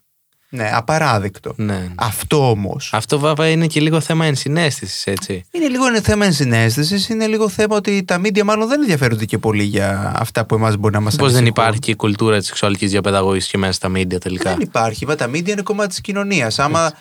[0.53, 1.53] Ναι, απαράδεκτο.
[1.55, 1.87] ναι, ναι.
[1.95, 2.77] Αυτό όμω.
[2.91, 5.45] Αυτό βέβαια είναι και λίγο θέμα ενσυναίσθησης, έτσι.
[5.51, 9.37] Είναι λίγο είναι θέμα ενσυναίσθησης, είναι λίγο θέμα ότι τα μίντια μάλλον δεν ενδιαφέρονται και
[9.37, 12.47] πολύ για αυτά που εμάς μπορεί να μας Πώς δεν υπάρχει και η κουλτούρα της
[12.47, 15.05] σεξουαλικής διαπαιδαγώγησης και μέσα στα μίντια τελικά; Δεν υπάρχει.
[15.05, 16.59] Μα τα μίντια είναι κομμάτι της κοινωνίας.
[16.59, 16.91] Άμα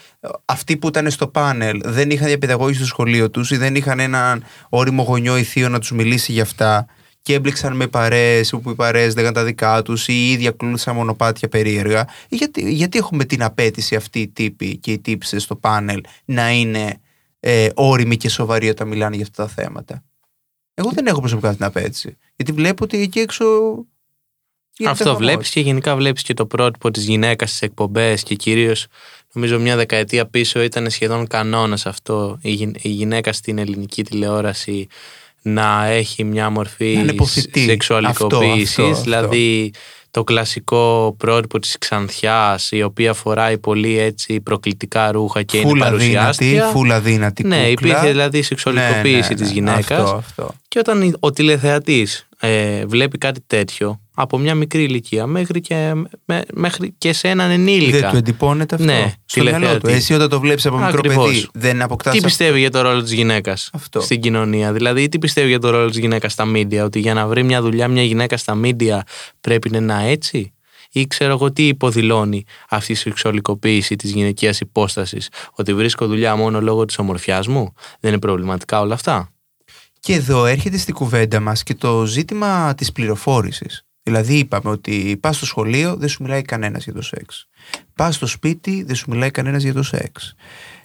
[0.44, 4.44] αυτοί που ήταν στο πάνελ δεν είχαν διαπαιδαγώγηση στο σχολείο τους ή δεν είχαν έναν
[4.68, 6.86] όριμο γονιό ή θείο να τους μιλήσει για αυτά
[7.22, 10.94] και έμπλεξαν με παρέες όπου οι παρέες λέγαν τα δικά τους ή οι ίδιοι ακολούθησαν
[10.94, 12.08] μονοπάτια περίεργα.
[12.28, 17.00] Γιατί, γιατί έχουμε την απέτηση αυτή οι τύποι και οι τύψε στο πάνελ να είναι
[17.40, 20.04] ε, όριμοι και σοβαροί όταν μιλάνε για αυτά τα θέματα;
[20.74, 22.16] Εγώ δεν έχω προσωπικά την απέτηση.
[22.36, 23.44] Γιατί βλέπω ότι εκεί έξω.
[24.76, 25.18] γίνεται Αυτό χαμός.
[25.18, 28.86] βλέπεις και γενικά βλέπεις και το πρότυπο της γυναίκας στις εκπομπές και κυρίως
[29.32, 34.86] νομίζω μια δεκαετία πίσω ήταν σχεδόν κανόνας αυτό η, γυ- η γυναίκα στην ελληνική τηλεόραση
[35.42, 37.60] να έχει μια μορφή Να είναι υποθητή.
[37.64, 38.68] σεξουαλικοποίησης.
[38.78, 39.72] Αυτό, αυτό, Δηλαδή
[40.10, 45.86] το κλασικό πρότυπο της ξανθιάς η οποία φοράει πολύ έτσι προκλητικά ρούχα και είναι Φούλα
[45.90, 46.64] δυνατή, παρουσιάστρια.
[46.66, 47.68] φούλα δυνατή Ναι, κούκλα.
[47.70, 49.52] υπήρχε δηλαδή σεξουαλικοποίηση Ναι, ναι, της ναι.
[49.52, 50.54] γυναίκας Αυτό, αυτό.
[50.68, 55.92] και όταν ο τηλεθεατής ε, βλέπει κάτι τέτοιο από μια μικρή ηλικία μέχρι και,
[56.24, 57.98] με- μέχρι και σε έναν ενήλικα.
[58.00, 59.64] Δεν του εντυπώνεται αυτό Ναι, στο μυαλό του.
[59.66, 59.92] τηλεθεατή.
[59.98, 61.26] Εσύ όταν το βλέπεις από μικρό Ακριβώς.
[61.26, 62.28] παιδί δεν αποκτάς Τι αυτό.
[62.28, 64.00] πιστεύει για το ρόλο της γυναίκας Αυτό.
[64.00, 64.72] στην κοινωνία.
[64.72, 66.84] Δηλαδή, τι πιστεύει για το ρόλο της γυναίκας στα μίντια.
[66.84, 69.04] Ότι για να βρει μια δουλειά μια γυναίκα στα μίντια
[69.40, 70.52] πρέπει να είναι έτσι;
[70.92, 75.28] Ή ξέρω εγώ τι υποδηλώνει αυτή η σεξουαλικοποίηση της γυναικείας υπόστασης.
[75.52, 79.32] Ότι βρίσκω δουλειά μόνο λόγω της ομορφιάς μου; Δεν είναι προβληματικά όλα αυτά;
[80.00, 83.84] Και εδώ έρχεται στην κουβέντα μας και το ζήτημα της πληροφόρησης.
[84.02, 87.46] Δηλαδή είπαμε ότι πας στο σχολείο δεν σου μιλάει κανένας για το σεξ.
[87.94, 90.34] Πας στο σπίτι δεν σου μιλάει κανένας για το σεξ.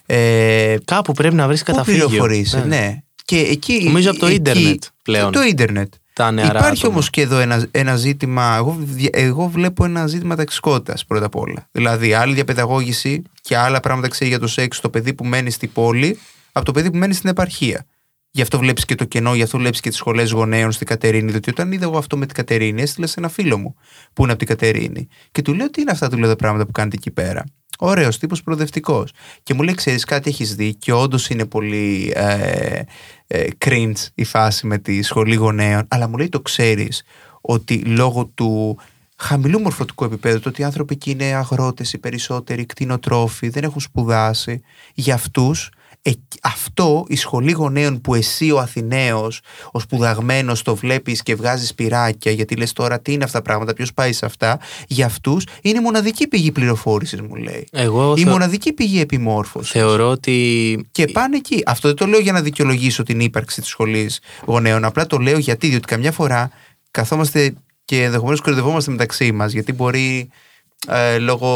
[0.06, 2.06] Ε, Κάπου πρέπει να βρεις πού καταφύγιο.
[2.06, 2.64] πληροφορείσαι, Ναι.
[2.64, 2.96] ναι.
[3.24, 5.32] Και εκεί, Νομίζω από το εκεί- ίντερνετ πλέον.
[5.32, 5.94] Το ίντερνετ.
[6.16, 6.92] Τα νεαρά Υπάρχει άτομα.
[6.92, 11.36] όμως και εδώ ένα, ένα ζήτημα, εγώ, δι- εγώ βλέπω ένα ζήτημα ταξικότητας πρώτα απ'
[11.36, 11.68] όλα.
[11.72, 15.72] Δηλαδή άλλη διαπαιδαγώγηση και άλλα πράγματα ξέρει για το σεξ το παιδί που μένει στην
[15.72, 16.18] πόλη
[16.52, 17.84] από το παιδί που μένει στην επαρχία.
[18.36, 21.30] Γι' αυτό βλέπεις και το κενό, γι' αυτό βλέπεις και τις σχολές γονέων στην Κατερίνη.
[21.30, 23.74] Διότι όταν είδα εγώ αυτό με την Κατερίνη, έστειλα σε ένα φίλο μου
[24.12, 25.08] που είναι από την Κατερίνη.
[25.32, 27.44] Και του λέω: Τι είναι αυτά του λέω, τα πράγματα που κάνετε εκεί πέρα;
[27.78, 29.12] Ωραίος τύπος προοδευτικός.
[29.42, 32.80] Και μου λέει: Ξέρεις, κάτι έχεις δει και όντως είναι πολύ ε,
[33.26, 35.84] ε, cringe η φάση με τη σχολή γονέων.
[35.88, 37.02] Αλλά μου λέει: Το ξέρεις
[37.40, 38.78] ότι λόγω του
[39.16, 43.80] χαμηλού μορφωτικού επίπεδου, το ότι οι άνθρωποι εκεί είναι αγρότες, οι περισσότεροι κτηνοτρόφοι, δεν έχουν
[43.80, 44.60] σπουδάσει,
[44.94, 45.70] για αυτούς
[46.08, 49.40] ε, αυτό η σχολή γονέων που εσύ ο Αθηναίος
[49.72, 53.72] ο σπουδαγμένος το βλέπεις και βγάζεις πυράκια γιατί λες τώρα τι είναι αυτά τα πράγματα
[53.72, 58.20] ποιος πάει σε αυτά για αυτούς είναι η μοναδική πηγή πληροφόρησης μου λέει Εγώ η
[58.22, 60.34] θε- μοναδική πηγή επιμόρφωσης θεωρώ ότι
[60.92, 61.62] και πάνε εκεί.
[61.66, 64.84] Αυτό δεν το λέω για να δικαιολογήσω την ύπαρξη της σχολής γονέων.
[64.84, 66.50] Απλά το λέω γιατί, διότι καμιά φορά
[66.90, 69.52] καθόμαστε και ενδεχομένως κορυδευόμαστε μεταξύ μας.
[69.52, 70.28] Γιατί μπορεί
[70.88, 71.48] ε, λόγω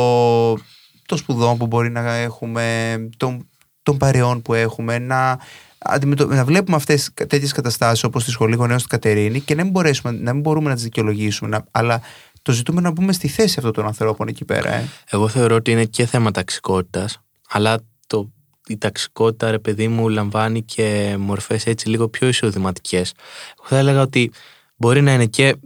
[1.07, 3.49] των σπουδών που μπορεί να έχουμε, των,
[3.83, 5.39] των παρεών που έχουμε, να,
[5.79, 6.27] αντιμετω...
[6.27, 10.13] να βλέπουμε αυτές τέτοιες καταστάσεις όπως τη σχολή γονέων στην Κατερίνη και να μην, μπορέσουμε,
[10.13, 11.51] να μην μπορούμε να τις δικαιολογήσουμε.
[11.51, 12.01] να- αλλά
[12.43, 14.75] το ζητούμε να μπούμε στη θέση αυτών των ανθρώπων εκεί πέρα.
[14.75, 14.89] Ε.
[15.11, 18.31] Εγώ θεωρώ ότι είναι και θέμα ταξικότητας, αλλά το,
[18.67, 23.13] η ταξικότητα, ρε παιδί μου, λαμβάνει και μορφές έτσι λίγο πιο εισοδηματικές.
[23.59, 24.31] Εγώ θα έλεγα ότι
[24.77, 25.57] μπορεί να είναι και,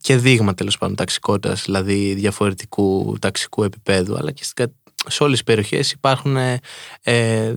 [0.00, 4.72] και δείγμα τέλος πάντων ταξικότητας, δηλαδή διαφορετικού ταξικού επίπεδου, αλλά και στην κα-
[5.08, 6.60] σε όλες τις περιοχές υπάρχουν ε,
[7.02, 7.54] ε,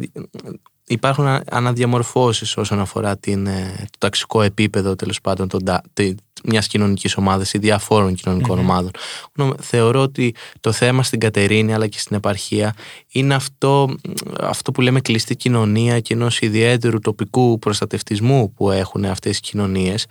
[0.88, 6.16] υπάρχουν α- αναδιαμορφώσεις όσον αφορά την, ε, το ταξικό επίπεδο τέλος πάντων των, τα- τη-
[6.43, 8.91] μιας κοινωνικής ομάδας ή διαφόρων κοινωνικών ομάδων.
[9.34, 12.73] Νομ- Θεωρώ ότι το θέμα στην Κατερίνη αλλά και στην επαρχία
[13.12, 13.95] είναι αυτό,
[14.41, 20.06] αυτό που λέμε κλειστή κοινωνία και ενός ιδιαίτερου τοπικού προστατευτισμού που έχουν αυτές οι κοινωνίες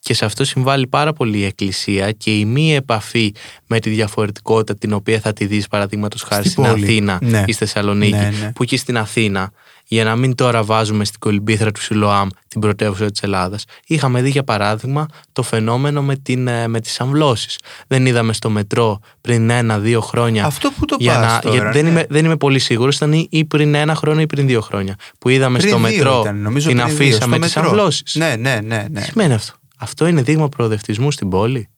[0.00, 3.34] και σε αυτό συμβάλλει πάρα πολύ η Εκκλησία και η μη επαφή
[3.66, 6.84] με τη διαφορετικότητα την οποία θα τη δεις παραδείγματος χάρη Στην στην πόλη.
[6.84, 7.38] Αθήνα Ναι.
[7.46, 8.52] ή στη Θεσσαλονίκη Ναι, ναι.
[8.52, 9.52] που και στην Αθήνα
[9.92, 14.30] για να μην τώρα βάζουμε στην κολυμπήθρα του Σιλοάμ την πρωτεύουσα της Ελλάδας είχαμε δει
[14.30, 19.50] για παράδειγμα το φαινόμενο με, την, ε, με τις αμβλώσεις δεν είδαμε στο μετρό πριν
[19.50, 21.90] ένα-δύο χρόνια Αυτό που το για πας να, τώρα, γιατί δεν, ναι.
[21.90, 24.96] είμαι, δεν είμαι πολύ σίγουρος ήταν ή- ή πριν ένα χρόνο ή πριν δύο χρόνια
[25.18, 27.54] που είδαμε Πριν στο δύο μετρό ήταν, νομίζω την πριν δύο, αφίσα στο με τις
[27.54, 27.70] μετρό.
[27.70, 28.86] αμβλώσεις Ναι, ναι, ναι.
[28.90, 29.00] ναι.
[29.00, 31.68] τι σημαίνει αυτό; Αυτό είναι δείγμα προοδευτισμού στην πόλη.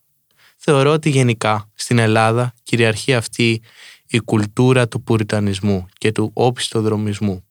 [0.57, 3.63] Θεωρώ ότι γενικά στην Ελλάδα κυριαρχεί αυτή
[4.07, 7.45] η κουλτούρα του πουριτανισμού και του όπιστοδρομισμού.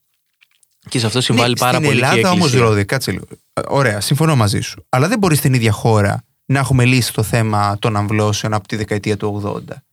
[0.89, 2.67] Και σε αυτό συμβάλλει Ναι, πάρα στην πολύ Ελλάδα και η όμως, Εκκλησία.
[2.67, 3.25] Ρόδη, κάτσε λίγο.
[3.53, 4.85] Ε, Ωραία, συμφωνώ μαζί σου.
[4.89, 8.75] Αλλά δεν μπορεί στην ίδια χώρα να έχουμε λύσει το θέμα των αμβλώσεων από τη
[8.75, 9.83] δεκαετία του 80.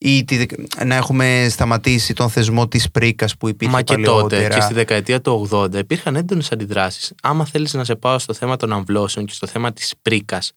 [0.00, 4.42] Ή τη δεκα- να έχουμε σταματήσει τον θεσμό της πρίκας που υπήρχε Μα και παλαιότερα.
[4.42, 7.12] τότε και στη δεκαετία του 80 υπήρχαν έντονες αντιδράσεις.
[7.22, 10.52] Άμα θέλεις να σε πάω στο θέμα των αμβλώσεων και στο θέμα της πρίκας.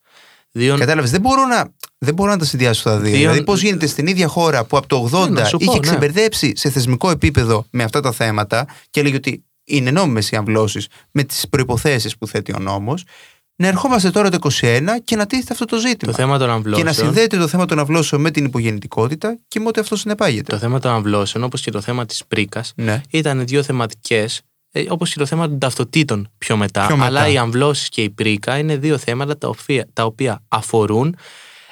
[0.52, 0.76] Δύο...
[0.78, 3.10] Κατάλαβες, δεν μπορώ να, δεν μπορώ να τα συνδυάσω τα δύο.
[3.10, 5.64] Δύο- Δηλαδή, πώς γίνεται στην ίδια χώρα που από το 80 Ναι, να σου πω,
[5.64, 5.80] είχε ναι.
[5.80, 10.86] ξεμπερδέψει σε θεσμικό επίπεδο με αυτά τα θέματα και έλεγε ότι είναι νόμιμες οι αμβλώσεις
[11.10, 13.04] με τις προποθέσει που θέτει ο νόμος,
[13.56, 16.12] να ερχόμαστε τώρα το 21 και να τίθεται αυτό το ζήτημα.
[16.12, 16.86] Το θέμα των και αμβλώσεων.
[16.86, 20.52] να συνδέεται το θέμα των αυλώσεων με την υπογεννητικότητα και με ό,τι αυτό συνεπάγεται.
[20.52, 23.00] Το θέμα των αμβλώσεων, όπως και το θέμα της πρίκας, Ναι.
[23.10, 24.40] ήταν δύο θεματικές,
[24.88, 26.86] όπως και το θέμα των ταυτοτήτων πιο μετά.
[26.86, 27.08] Πιο μετά.
[27.08, 31.16] Αλλά οι αμβλώσεις και η πρίκα είναι δύο θέματα τα οποία, τα οποία αφορούν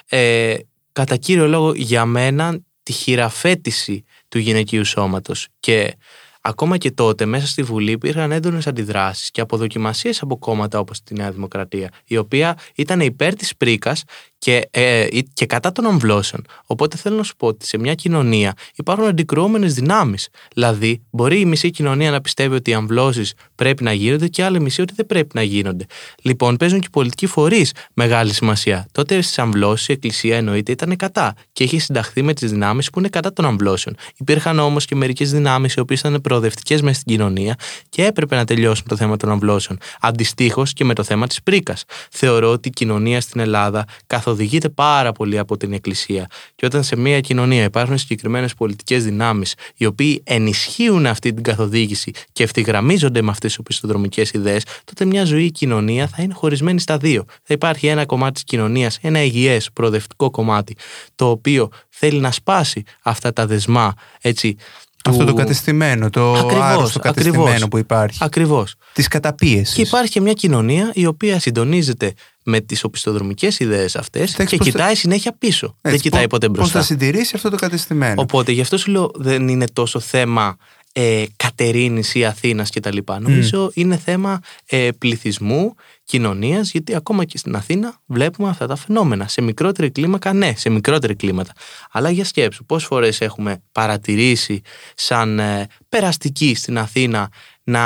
[0.08, 0.54] ε,
[0.92, 5.94] κατά κύριο λόγο για μένα τη χειραφέτηση του γυναικείου σώματος και
[6.40, 11.14] ακόμα και τότε μέσα στη Βουλή υπήρχαν έντονες αντιδράσεις και αποδοκιμασίες από κόμματα όπως τη
[11.14, 14.04] Νέα Δημοκρατία η οποία ήταν υπέρ της πρίκας
[14.40, 16.44] και, ε, και κατά των αμβλώσεων.
[16.66, 20.28] Οπότε θέλω να σου πω ότι σε μια κοινωνία υπάρχουν αντικρουόμενες δυνάμεις.
[20.54, 24.60] Δηλαδή, μπορεί η μισή κοινωνία να πιστεύει ότι οι αμβλώσεις πρέπει να γίνονται και άλλη
[24.60, 25.86] μισή ότι δεν πρέπει να γίνονται.
[26.22, 28.86] Λοιπόν, παίζουν και οι πολιτικοί φορείς μεγάλη σημασία.
[28.92, 32.98] Τότε στις αμβλώσεις η Εκκλησία εννοείται ήταν κατά και είχε συνταχθεί με τις δυνάμεις που
[32.98, 33.96] είναι κατά των αμβλώσεων.
[34.16, 37.56] Υπήρχαν όμως και μερικές δυνάμεις οι οποίες ήταν προοδευτικές μέσα στην κοινωνία
[37.88, 39.78] και έπρεπε να τελειώσουν το θέμα των αμβλώσεων.
[40.00, 41.84] Αντιστοίχως και με το θέμα της πρίκας.
[42.10, 43.84] Θεωρώ ότι η κοινωνία στην Ελλάδα
[44.30, 46.26] καθοδηγείται πάρα πολύ από την Εκκλησία.
[46.54, 52.10] Και όταν σε μια κοινωνία υπάρχουν συγκεκριμένες πολιτικές δυνάμεις οι οποίοι ενισχύουν αυτή την καθοδήγηση
[52.32, 56.80] και ευθυγραμμίζονται με αυτές τις οπισθοδρομικές ιδέες, τότε μια ζωή η κοινωνία θα είναι χωρισμένη
[56.80, 57.24] στα δύο.
[57.42, 60.76] Θα υπάρχει ένα κομμάτι της κοινωνίας, ένα υγιές, προοδευτικό κομμάτι,
[61.14, 64.56] το οποίο θέλει να σπάσει αυτά τα δεσμά έτσι,
[65.04, 67.68] Αυτό του- το κατεστημένο, το Ακριβώς, άρρωστο κατεστημένο ακριβώς.
[67.68, 68.18] που υπάρχει.
[68.22, 68.74] Ακριβώς.
[68.92, 69.74] Της καταπίεσης.
[69.74, 72.12] Και υπάρχει και μια κοινωνία η οποία συντονίζεται
[72.44, 75.76] με τις οπισθοδρομικές ιδέες αυτές Εντάξει, και πώς θα- κοιτάει συνέχεια πίσω.
[75.80, 76.78] δεν κοιτάει ποτέ Πώς μπροστά.
[76.78, 80.56] θα συντηρήσει αυτό το κατεστημένο; Οπότε γι' αυτό σου λέω δεν είναι τόσο θέμα
[80.92, 82.96] ε, Κατερίνης ή Αθήνας κτλ.
[83.20, 85.74] Νομίζω είναι θέμα ε, πληθυσμού,
[86.04, 89.28] κοινωνίας, γιατί ακόμα και στην Αθήνα βλέπουμε αυτά τα φαινόμενα.
[89.28, 91.52] Σε μικρότερη κλίμακα, ναι, σε μικρότερη κλίμακα.
[91.90, 94.60] Αλλά για σκέψου, πόσες φορές έχουμε παρατηρήσει
[94.94, 97.28] σαν ε, περαστική στην Αθήνα
[97.62, 97.84] να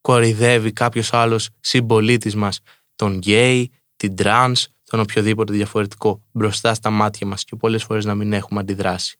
[0.00, 2.60] κοροϊδεύει κάποιος άλλος συμπολίτης μας
[3.00, 8.14] τον γκέι, την τρανς, τον οποιοδήποτε διαφορετικό μπροστά στα μάτια μας και πολλές φορές να
[8.14, 9.18] μην έχουμε αντιδράσει.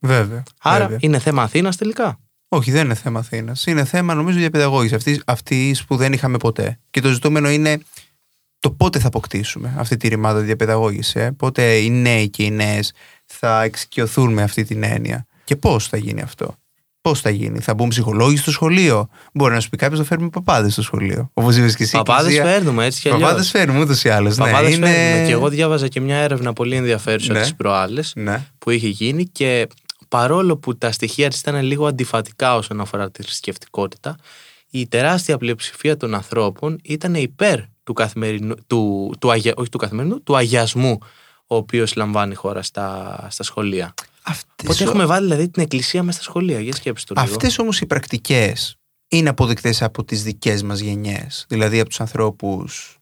[0.00, 0.42] Βέβαια.
[0.60, 0.98] Άρα βέβαια.
[1.00, 3.66] είναι θέμα Αθήνας τελικά; Όχι, δεν είναι θέμα Αθήνας.
[3.66, 6.78] Είναι θέμα νομίζω διαπαιδαγώγησης αυτή αυτής που δεν είχαμε ποτέ.
[6.90, 7.80] Και το ζητούμενο είναι
[8.58, 11.20] το πότε θα αποκτήσουμε αυτή τη ρημάδα διαπαιδαγώγηση.
[11.20, 12.92] Ε; Πότε οι νέοι και οι νέες
[13.24, 15.26] θα εξοικειωθούν με αυτή την έννοια.
[15.44, 16.56] Και πώς θα γίνει αυτό.
[17.02, 20.28] Πώς θα γίνει, θα μπουν ψυχολόγοι στο σχολείο; Μπορεί να σου πει κάποιος να φέρουμε
[20.28, 21.30] παπάδες στο σχολείο.
[21.34, 21.96] Όπως είπες και εσύ.
[21.96, 22.44] Παπάδες Εκκλησία.
[22.52, 23.22] φέρνουμε έτσι κι αλλιώς.
[23.22, 24.36] Παπάδες φέρνουμε ούτως ή άλλως.
[24.36, 24.86] Ναι, Παπάδες είναι...
[24.86, 25.26] φέρνουμε.
[25.26, 27.40] Και εγώ διάβαζα και μια έρευνα πολύ ενδιαφέρουσα Ναι.
[27.40, 28.46] τις προάλλες Ναι.
[28.58, 29.68] που είχε γίνει και
[30.08, 34.16] παρόλο που τα στοιχεία της ήταν λίγο αντιφατικά όσον αφορά τη θρησκευτικότητα,
[34.70, 40.22] η τεράστια πλειοψηφία των ανθρώπων ήταν υπέρ του καθημερινού, του, του, αγια- όχι του καθημερινού,
[40.22, 40.98] του αγιασμού
[41.46, 43.94] ο οποίος λαμβάνει η χώρα στα, στα σχολεία.
[44.22, 47.34] Αυτές, Οπότε έχουμε βάλει δηλαδή την εκκλησία μέσα στα σχολεία; Για σκέψτε το λίγο.
[47.34, 48.76] Αυτές όμως οι πρακτικές
[49.08, 51.46] είναι αποδεκτές από τις δικές μας γενιές.
[51.48, 52.96] Δηλαδή από τους ανθρώπους,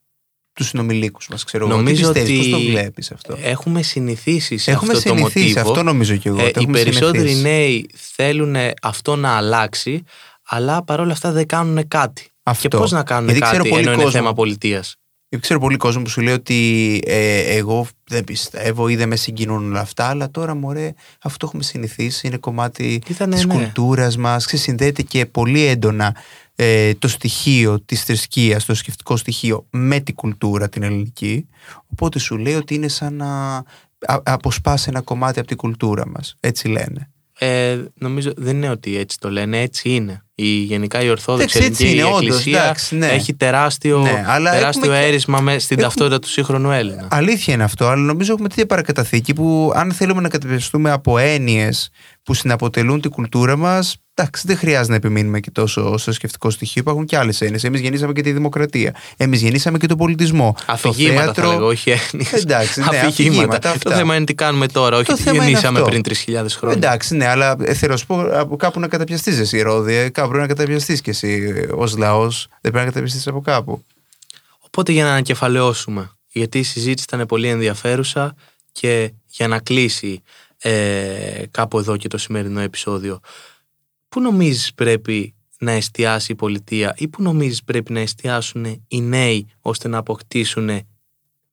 [0.53, 1.73] τους συνομιλίκους μας, ξέρω εγώ.
[1.73, 5.47] Τι Νομίζω πιστεύεις, ότι πώς το βλέπεις αυτό; Έχουμε συνηθίσει σε Έχουμε αυτό το συνηθίσει,
[5.47, 5.71] μοτίβο.
[5.71, 6.39] αυτό νομίζω και εγώ.
[6.39, 7.43] Ε, το οι έχουμε περισσότεροι συνηθίσει.
[7.43, 10.03] νέοι θέλουν αυτό να αλλάξει,
[10.47, 12.29] αλλά παρόλα αυτά δεν κάνουν κάτι.
[12.43, 12.69] Αυτό.
[12.69, 14.19] Και πώς να κάνουν Γιατί ξέρω κάτι πολύ ενώ είναι κόσμο.
[14.19, 14.97] θέμα πολιτείας;
[15.39, 19.71] Ξέρω πολύ κόσμο που σου λέει ότι ε, εγώ δεν πιστεύω ή δεν με συγκινούν
[19.71, 23.55] όλα αυτά, αλλά τώρα μωρέ, αυτό έχουμε συνηθίσει, είναι κομμάτι Ήτανε, της ναι.
[23.55, 26.17] κουλτούρας μας, ξεσυνδέεται και πολύ έντονα
[26.55, 31.47] ε, το στοιχείο της θρησκείας, το σκεφτικό στοιχείο με την κουλτούρα την ελληνική,
[31.87, 33.57] οπότε σου λέει ότι είναι σαν να
[34.07, 37.11] α- αποσπάσει ένα κομμάτι από την κουλτούρα μας, έτσι λένε.
[37.39, 40.25] Ε, νομίζω δεν είναι ότι έτσι το λένε, έτσι είναι.
[40.43, 43.07] Η, γενικά η Ορθόδοξη Εντάξει, έτσι Ελληνική είναι, όντως, Εκκλησία εντάξει, ναι.
[43.07, 47.09] έχει τεράστιο, Ναι, αλλά τεράστιο έχουμε και- έρισμα με, στην έχουμε- ταυτότητα του σύγχρονου Έλληνα.
[47.11, 51.91] Αλήθεια είναι αυτό, αλλά νομίζω έχουμε τέτοια παρακαταθήκη που αν θέλουμε να καταπιεστούμε από έννοιες
[52.23, 56.81] που συναποτελούν την κουλτούρα μας, εντάξει, δεν χρειάζεται να επιμείνουμε και τόσο στο σκεφτικό στοιχείο.
[56.83, 57.65] Υπάρχουν και άλλες έννοιες.
[57.65, 58.95] Εμείς γεννήσαμε και τη δημοκρατία.
[59.17, 60.55] Εμείς γεννήσαμε και τον πολιτισμό.
[60.67, 61.45] Αφηγήματα το θέατρο...
[61.49, 62.33] θα λέγω, όχι έννοιες.
[62.33, 63.07] Εντάξει, ναι, αφηγήματα.
[63.09, 63.91] αφηγήματα, αυτά.
[63.91, 65.91] Το θέμα είναι τι κάνουμε τώρα, όχι Το τι θέμα είναι γεννήσαμε αυτό.
[65.91, 66.77] πριν 3.000 χρόνια.
[66.77, 70.11] Εντάξει, ναι, αλλά ε, θέλω να σου πω από κάπου να καταπιαστείς εσύ, Ρόδη.
[70.31, 72.49] Ε, Κάπου πρέπει να καταπιαστεί κι εσύ ως λαός.
[72.61, 73.85] Δεν πρέπει να καταπιαστεί από κάπου.
[74.59, 78.35] Οπότε για να ανακεφαλαιώσουμε, γιατί η συζήτηση ήταν πολύ ενδιαφέρουσα
[78.73, 80.23] και για να κλείσει
[80.59, 83.21] ε, κάπου εδώ και το σημερινό επεισόδιο,
[84.09, 89.47] πού νομίζεις πρέπει να εστιάσει η πολιτεία ή πού νομίζεις πρέπει να εστιάσουν οι νέοι
[89.61, 90.71] ώστε να αποκτήσουν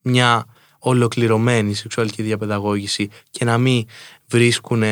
[0.01, 0.45] μια
[0.79, 3.85] ολοκληρωμένη σεξουαλική διαπαιδαγώγηση και να μην
[4.27, 4.83] βρίσκουν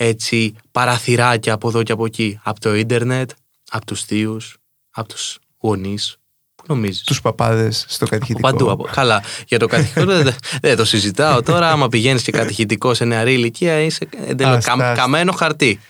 [0.00, 3.30] έτσι παραθυράκια από εδώ και από εκεί, από το ίντερνετ,
[3.70, 4.56] από τους θείους,
[4.90, 6.16] από τους γονείς.
[6.54, 8.48] Πού νομίζεις; Τους παπάδες στο κατηχητικό.
[8.50, 8.70] Παντού.
[8.70, 8.82] Από...
[8.92, 9.22] Καλά.
[9.46, 11.70] Για το κατηχητικό δεν, δεν το συζητάω τώρα.
[11.70, 14.94] Άμα πηγαίνεις και κατηχητικό σε νεαρή ηλικία, είσαι εντελώς Άστα, καμ- άστα.
[14.94, 15.80] καμένο χαρτί.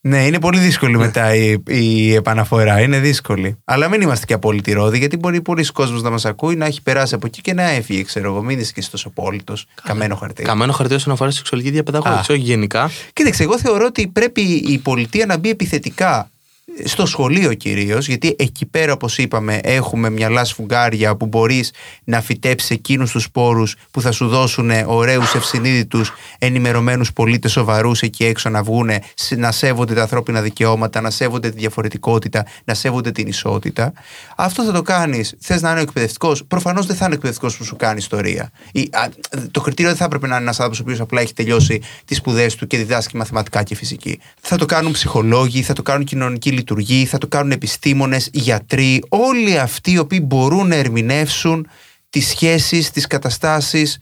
[0.00, 2.80] Ναι, είναι πολύ δύσκολη μετά η, η επαναφορά.
[2.80, 3.58] Είναι δύσκολη.
[3.64, 6.82] Αλλά μην είμαστε και απόλυτοι ρόδοι, γιατί μπορεί πολλοί κόσμος να μας ακούει, να έχει
[6.82, 8.42] περάσει από εκεί και να έφυγε, ξέρω εγώ.
[8.42, 9.66] Μην είσαι και εσύ τόσο απόλυτος.
[9.82, 10.42] Καμένο χαρτί.
[10.42, 12.34] Καμένο χαρτί όσον αφορά στη σεξουαλική διαπαιδαγώγηση, Α.
[12.34, 12.90] όχι γενικά.
[13.12, 16.30] Κοίταξε, εγώ θεωρώ ότι πρέπει η πολιτεία να μπει επιθετικά
[16.84, 21.72] στο σχολείο κυρίως, γιατί εκεί πέρα όπως είπαμε έχουμε μυαλά σφουγγάρια που μπορείς
[22.04, 28.24] να φυτέψεις εκείνους τους σπόρους που θα σου δώσουν ωραίους ευσυνείδητους ενημερωμένους πολίτες σοβαρούς εκεί
[28.24, 33.10] έξω να βγούνε, σε- να σέβονται τα ανθρώπινα δικαιώματα, να σέβονται τη διαφορετικότητα, να σέβονται
[33.12, 33.92] την ισότητα.
[34.36, 37.56] Αυτό θα το κάνεις, θες να είναι ο εκπαιδευτικός, προφανώς δεν θα είναι ο εκπαιδευτικός
[37.56, 38.50] που σου κάνει ιστορία.
[38.72, 39.08] Η- α,
[39.50, 42.16] το κριτήριο δεν θα έπρεπε να είναι ένας άνθρωπος ο οποίος απλά έχει τελειώσει τις
[42.16, 44.18] σπουδές του και διδάσκει μαθηματικά και φυσική.
[44.40, 49.58] Θα το κάνουν ψυχολόγοι, θα το κάνουν κοινωνικοί λειτουργοί, θα το κάνουν επιστήμονες, γιατροί, όλοι
[49.58, 51.66] αυτοί οι οποίοι μπορούν να ερμηνεύσουν
[52.10, 53.98] τις σχέσεις, τις καταστάσεις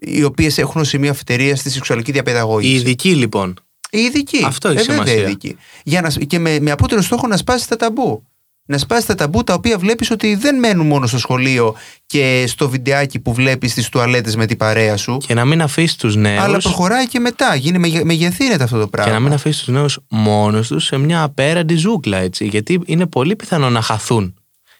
[0.00, 2.72] οι οποίες έχουν ως σημείο αφιτερίας στη σεξουαλική διαπαιδαγώγηση.
[2.72, 3.54] Οι ειδικοί λοιπόν.
[3.90, 4.42] Οι ειδικοί.
[4.44, 5.22] Αυτό έχει Ε, βέβαια, σημασία.
[5.22, 5.56] ειδικοί.
[5.84, 8.22] Για να, σ- και με, με απότερο στόχο να σπάσει τα ταμπού.
[8.70, 11.74] Να σπάσει τα ταμπού τα οποία βλέπεις ότι δεν μένουν μόνο στο σχολείο
[12.06, 15.16] και στο βιντεάκι που βλέπεις στις τουαλέτες με την παρέα σου.
[15.26, 16.42] Και να μην αφήσεις τους νέους.
[16.42, 17.54] Αλλά προχωράει και μετά.
[17.54, 19.12] Γίνει, μεγε- μεγεθύνεται αυτό το Και πράγμα.
[19.12, 22.46] να μην αφήσεις τους νέους μόνος τους σε μια απέραντη ζούγκλα, έτσι.
[22.46, 24.34] Γιατί είναι πολύ πιθανό να χαθούν.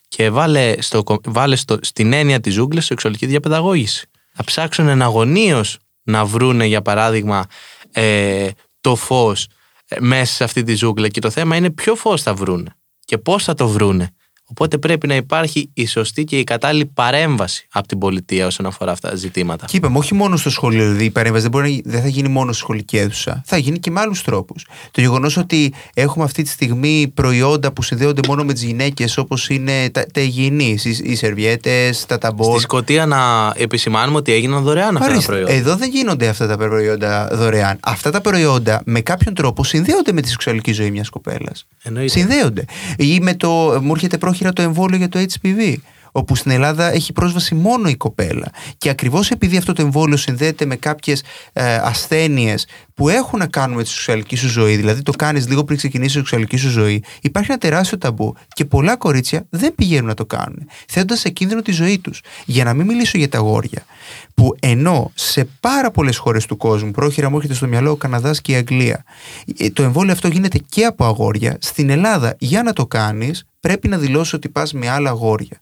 [0.08, 4.06] Και βάλε, στο, κο- βάλε στο, στην έννοια της ζούγκλας σεξουαλική διαπαιδαγώγηση.
[4.32, 5.64] Θα ψάξουν εναγωνίω
[6.02, 7.44] να βρούνε, για παράδειγμα,
[7.92, 8.48] ε,
[8.80, 9.46] το φως
[9.98, 11.08] μέσα σε αυτή τη ζούγκλα.
[11.08, 12.70] Και το θέμα είναι ποιο φως θα βρούνε
[13.08, 14.10] και πώς θα το βρούνε.
[14.50, 18.92] Οπότε πρέπει να υπάρχει η σωστή και η κατάλληλη παρέμβαση από την πολιτεία όσον αφορά
[18.92, 19.66] αυτά τα ζητήματα.
[19.66, 22.28] Και είπαμε, όχι μόνο στο σχολείο, δηλαδή η παρέμβαση δεν, μπορεί να, δεν θα γίνει
[22.28, 23.42] μόνο στη σχολική αίθουσα.
[23.46, 24.66] Θα γίνει και με άλλους τρόπους.
[24.90, 29.48] Το γεγονός ότι έχουμε αυτή τη στιγμή προϊόντα που συνδέονται μόνο με τις γυναίκες, όπως
[29.48, 32.52] είναι τα, τα υγιεινής, οι, οι σερβιέτες, τα ταμπόρ.
[32.52, 35.52] Στη Σκωτία να επισημάνουμε ότι έγιναν δωρεάν αυτά τα Ορίστε, προϊόντα.
[35.52, 37.78] Εδώ δεν γίνονται αυτά τα προϊόντα δωρεάν.
[37.80, 41.66] Αυτά τα προϊόντα με κάποιον τρόπο συνδέονται με τη σεξουαλική ζωή μιας κοπέλας.
[41.82, 42.18] Εννοείται.
[42.18, 42.64] Συνδέονται.
[42.98, 43.78] Ή με το.
[43.82, 45.74] Μου έρχεται πρόχειρα το εμβόλιο για το HPV.
[46.12, 48.50] Όπου στην Ελλάδα έχει πρόσβαση μόνο η κοπέλα.
[48.78, 53.76] Και ακριβώς επειδή αυτό το εμβόλιο συνδέεται με κάποιες ε, ασθένειες που έχουν να κάνουν
[53.76, 57.04] με τη σεξουαλική σου ζωή, δηλαδή το κάνεις λίγο πριν ξεκινήσει η σεξουαλική σου ζωή,
[57.20, 61.62] υπάρχει ένα τεράστιο ταμπού και πολλά κορίτσια δεν πηγαίνουν να το κάνουν, θέτοντας σε κίνδυνο
[61.62, 62.20] τη ζωή τους.
[62.44, 63.84] Για να μην μιλήσω για τα αγόρια,
[64.34, 68.40] που ενώ σε πάρα πολλές χώρες του κόσμου, πρόχειρα μου έρχεται στο μυαλό ο Καναδάς
[68.40, 69.04] και η Αγγλία,
[69.58, 71.56] ε, το εμβόλιο αυτό γίνεται και από αγόρια.
[71.60, 75.60] Στην Ελλάδα, για να το κάνεις, πρέπει να δηλώσεις ότι πας με άλλα αγόρια.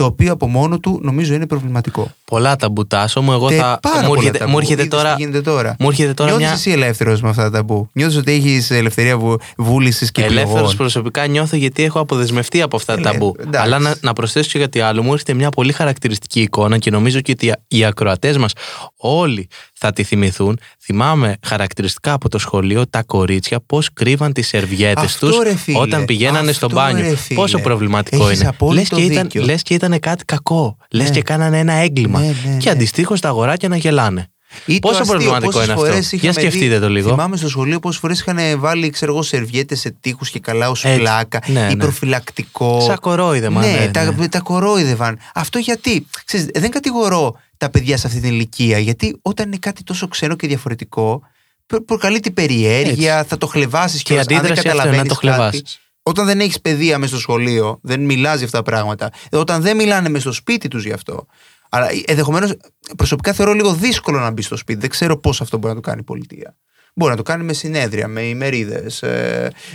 [0.00, 2.10] Το οποίο από μόνο του νομίζω είναι προβληματικό.
[2.24, 3.32] Πολλά τα μπουτάσω μου.
[3.32, 3.78] Εγώ Τε- θα.
[3.82, 4.50] πάρα Μου πολλά έρχεται, ταμπού.
[4.50, 5.14] μου έρχεται Είδες τώρα.
[5.14, 5.76] τι γίνεται τώρα.
[5.78, 6.56] Μου έρχεται τώρα Νιώθεις μια.
[6.56, 10.76] εσύ ελεύθερος με αυτά τα ταμπού; Νιώθεις ότι έχεις ελευθερία βου, βούλησης και Ελεύθερος επιλογών.
[10.76, 13.34] προσωπικά νιώθω γιατί έχω αποδεσμευτεί από αυτά τα Ελε- ταμπού.
[13.38, 13.60] εντάξει.
[13.66, 15.02] Αλλά να, να προσθέσω και κάτι άλλο.
[15.02, 18.52] Μου έρχεται μια πολύ χαρακτηριστική εικόνα και νομίζω και ότι οι ακροατές μας
[18.96, 20.58] όλοι θα τη θυμηθούν.
[20.92, 25.78] Θυμάμαι χαρακτηριστικά από το σχολείο τα κορίτσια πώς κρύβαν τις σερβιέτες Αυτό, τους ρε φίλε.
[25.78, 27.08] όταν πηγαίνανε στο Αυτό, μπάνιο.
[27.08, 27.38] ρε φίλε.
[27.40, 28.48] Πόσο προβληματικό Έχεις είναι.
[28.48, 29.42] απόλυτο Λες και, ήταν, δίκιο.
[29.44, 30.76] λες και ήταν κάτι κακό.
[30.90, 31.14] Λες Ναι.
[31.14, 32.20] και κάνανε ένα έγκλημα.
[32.20, 32.70] Ναι, ναι, Και ναι.
[32.70, 34.30] αντιστοίχως τα αγοράκια να γελάνε.
[34.66, 37.10] Ή το Πόσο αστείο, προβληματικό πόσες είναι αυτό; φορές Για είχαμε σκεφτείτε δει- το λίγο.
[37.10, 40.84] Θυμάμαι στο σχολείο πόσες φορές είχαν βάλει ξέρω εγώ, σερβιέτες σε τείχους και καλά ως
[40.84, 40.98] Έτσι.
[40.98, 41.76] πλάκα Ναι, ή ναι.
[41.76, 42.80] προφυλακτικό.
[42.80, 44.28] Σαν κορόιδεμα, Ναι, ναι, τα, ναι.
[44.28, 45.18] τα κορόιδευαν.
[45.34, 49.82] Αυτό γιατί; Ξέρεις, δεν κατηγορώ τα παιδιά σε αυτή την ηλικία, γιατί όταν είναι κάτι
[49.82, 51.22] τόσο ξένο και διαφορετικό,
[51.66, 54.82] προ- προκαλεί την περιέργεια, θα το χλεβάσεις Και η αν δεν αντίδραση αυτό είναι να
[54.82, 55.80] καταλαβαίνεις το χλεβάσεις.
[56.02, 59.10] Όταν δεν έχεις παιδεία μέσα στο σχολείο, δεν μιλά για αυτά τα πράγματα.
[59.30, 61.26] Όταν δεν μιλάνε μέσα στο σπίτι τους γι' αυτό.
[61.68, 62.56] Αλλά ενδεχομένως
[62.96, 64.80] προσωπικά θεωρώ λίγο δύσκολο να μπει στο σπίτι.
[64.80, 66.56] Δεν ξέρω πώς αυτό μπορεί να το κάνει η πολιτεία.
[66.94, 69.02] Μπορεί να το κάνει με συνέδρια, με ημερίδες,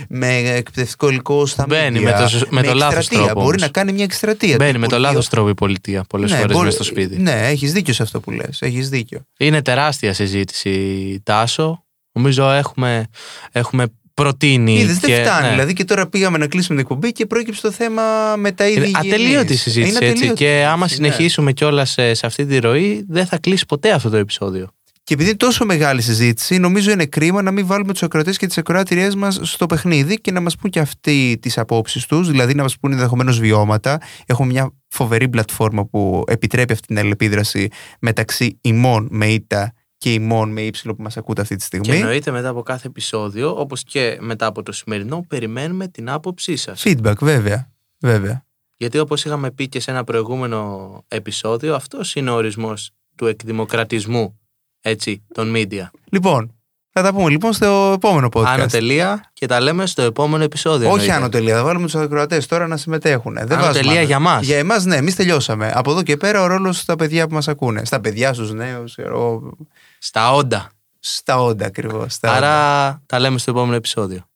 [0.08, 3.18] με εκπαιδευτικό υλικό στα Μπαίνει media, με το- με το λάθος εκστρατεία.
[3.24, 3.60] τρόπο Μπορεί όμως.
[3.62, 4.56] να κάνει μια εκστρατεία.
[4.58, 5.12] Μπαίνει του με το Υπουργείου.
[5.12, 7.18] λάθος τρόπο η πολιτεία πολλές Ναι, φορές μπορεί- μέσα στο σπίτι.
[7.18, 8.58] Ναι, έχεις δίκιο σε αυτό που λες.
[8.62, 9.20] Έχεις δίκιο.
[9.38, 11.84] Είναι τεράστια συζήτηση, Τάσο.
[12.12, 13.06] Νομίζω έχουμε,
[13.52, 14.78] έχουμε προτείνει.
[14.78, 15.44] Είδες, και- δεν φτάνει.
[15.46, 15.50] ναι.
[15.52, 18.02] Δηλαδή και τώρα πήγαμε να κλείσουμε την εκπομπή και προέκυψε το θέμα
[18.36, 18.76] με τα είδη.
[18.76, 19.12] Είναι υγιεινής.
[19.12, 19.90] ατελείωτη η συζήτηση.
[19.96, 21.14] Είναι έτσι, ατελείωτη και η άμα συζήτηση, ναι.
[21.14, 24.68] συνεχίσουμε κιόλας σε, σε αυτή τη ροή, δεν θα κλείσει ποτέ αυτό το επεισόδιο.
[25.06, 28.46] Και επειδή είναι τόσο μεγάλη συζήτηση, νομίζω είναι κρίμα να μην βάλουμε τους ακροατές και
[28.46, 32.54] τις ακροάτριές μας στο παιχνίδι και να μας πούν και αυτοί τις απόψεις τους, δηλαδή
[32.54, 34.00] να μας πούν ενδεχομένως βιώματα.
[34.26, 37.68] Έχουμε μια φοβερή πλατφόρμα που επιτρέπει αυτή την αλληλεπίδραση
[38.00, 42.00] μεταξύ ημών με ήττα και ημών με ύψιλο που μας ακούτε αυτή τη Και στιγμή.
[42.00, 46.82] εννοείται μετά από κάθε επεισόδιο, όπως και μετά από το σημερινό, περιμένουμε την άποψή σας.
[46.84, 47.72] Feedback, βέβαια.
[48.00, 48.44] βέβαια.
[48.76, 54.38] Γιατί όπως είχαμε πει και σε ένα προηγούμενο επεισόδιο, αυτός είναι ο ορισμός του εκδημοκρατισμού
[54.88, 55.88] έτσι, των media.
[56.10, 56.54] Λοιπόν,
[56.90, 58.44] θα τα πούμε λοιπόν στο επόμενο podcast.
[58.46, 60.86] Άνω τελεία και τα λέμε στο επόμενο επεισόδιο.
[60.86, 61.12] Όχι εννοείται.
[61.16, 63.32] άνω τελεία, θα βάλουμε τους ακροατές τώρα να συμμετέχουν.
[63.34, 64.06] Δεν Άνω βάζουμε τελεία άνω.
[64.06, 64.44] για μας.
[64.46, 65.72] Για εμάς, ναι, εμείς τελειώσαμε.
[65.74, 67.84] Από εδώ και πέρα ο ρόλος στα παιδιά που μας ακούνε.
[67.84, 68.98] Στα παιδιά, στους νέους,
[69.98, 70.70] Στα όντα.
[71.00, 72.18] στα όντα ακριβώς.
[72.22, 74.26] Άρα τα λέμε στο επόμενο επεισόδιο.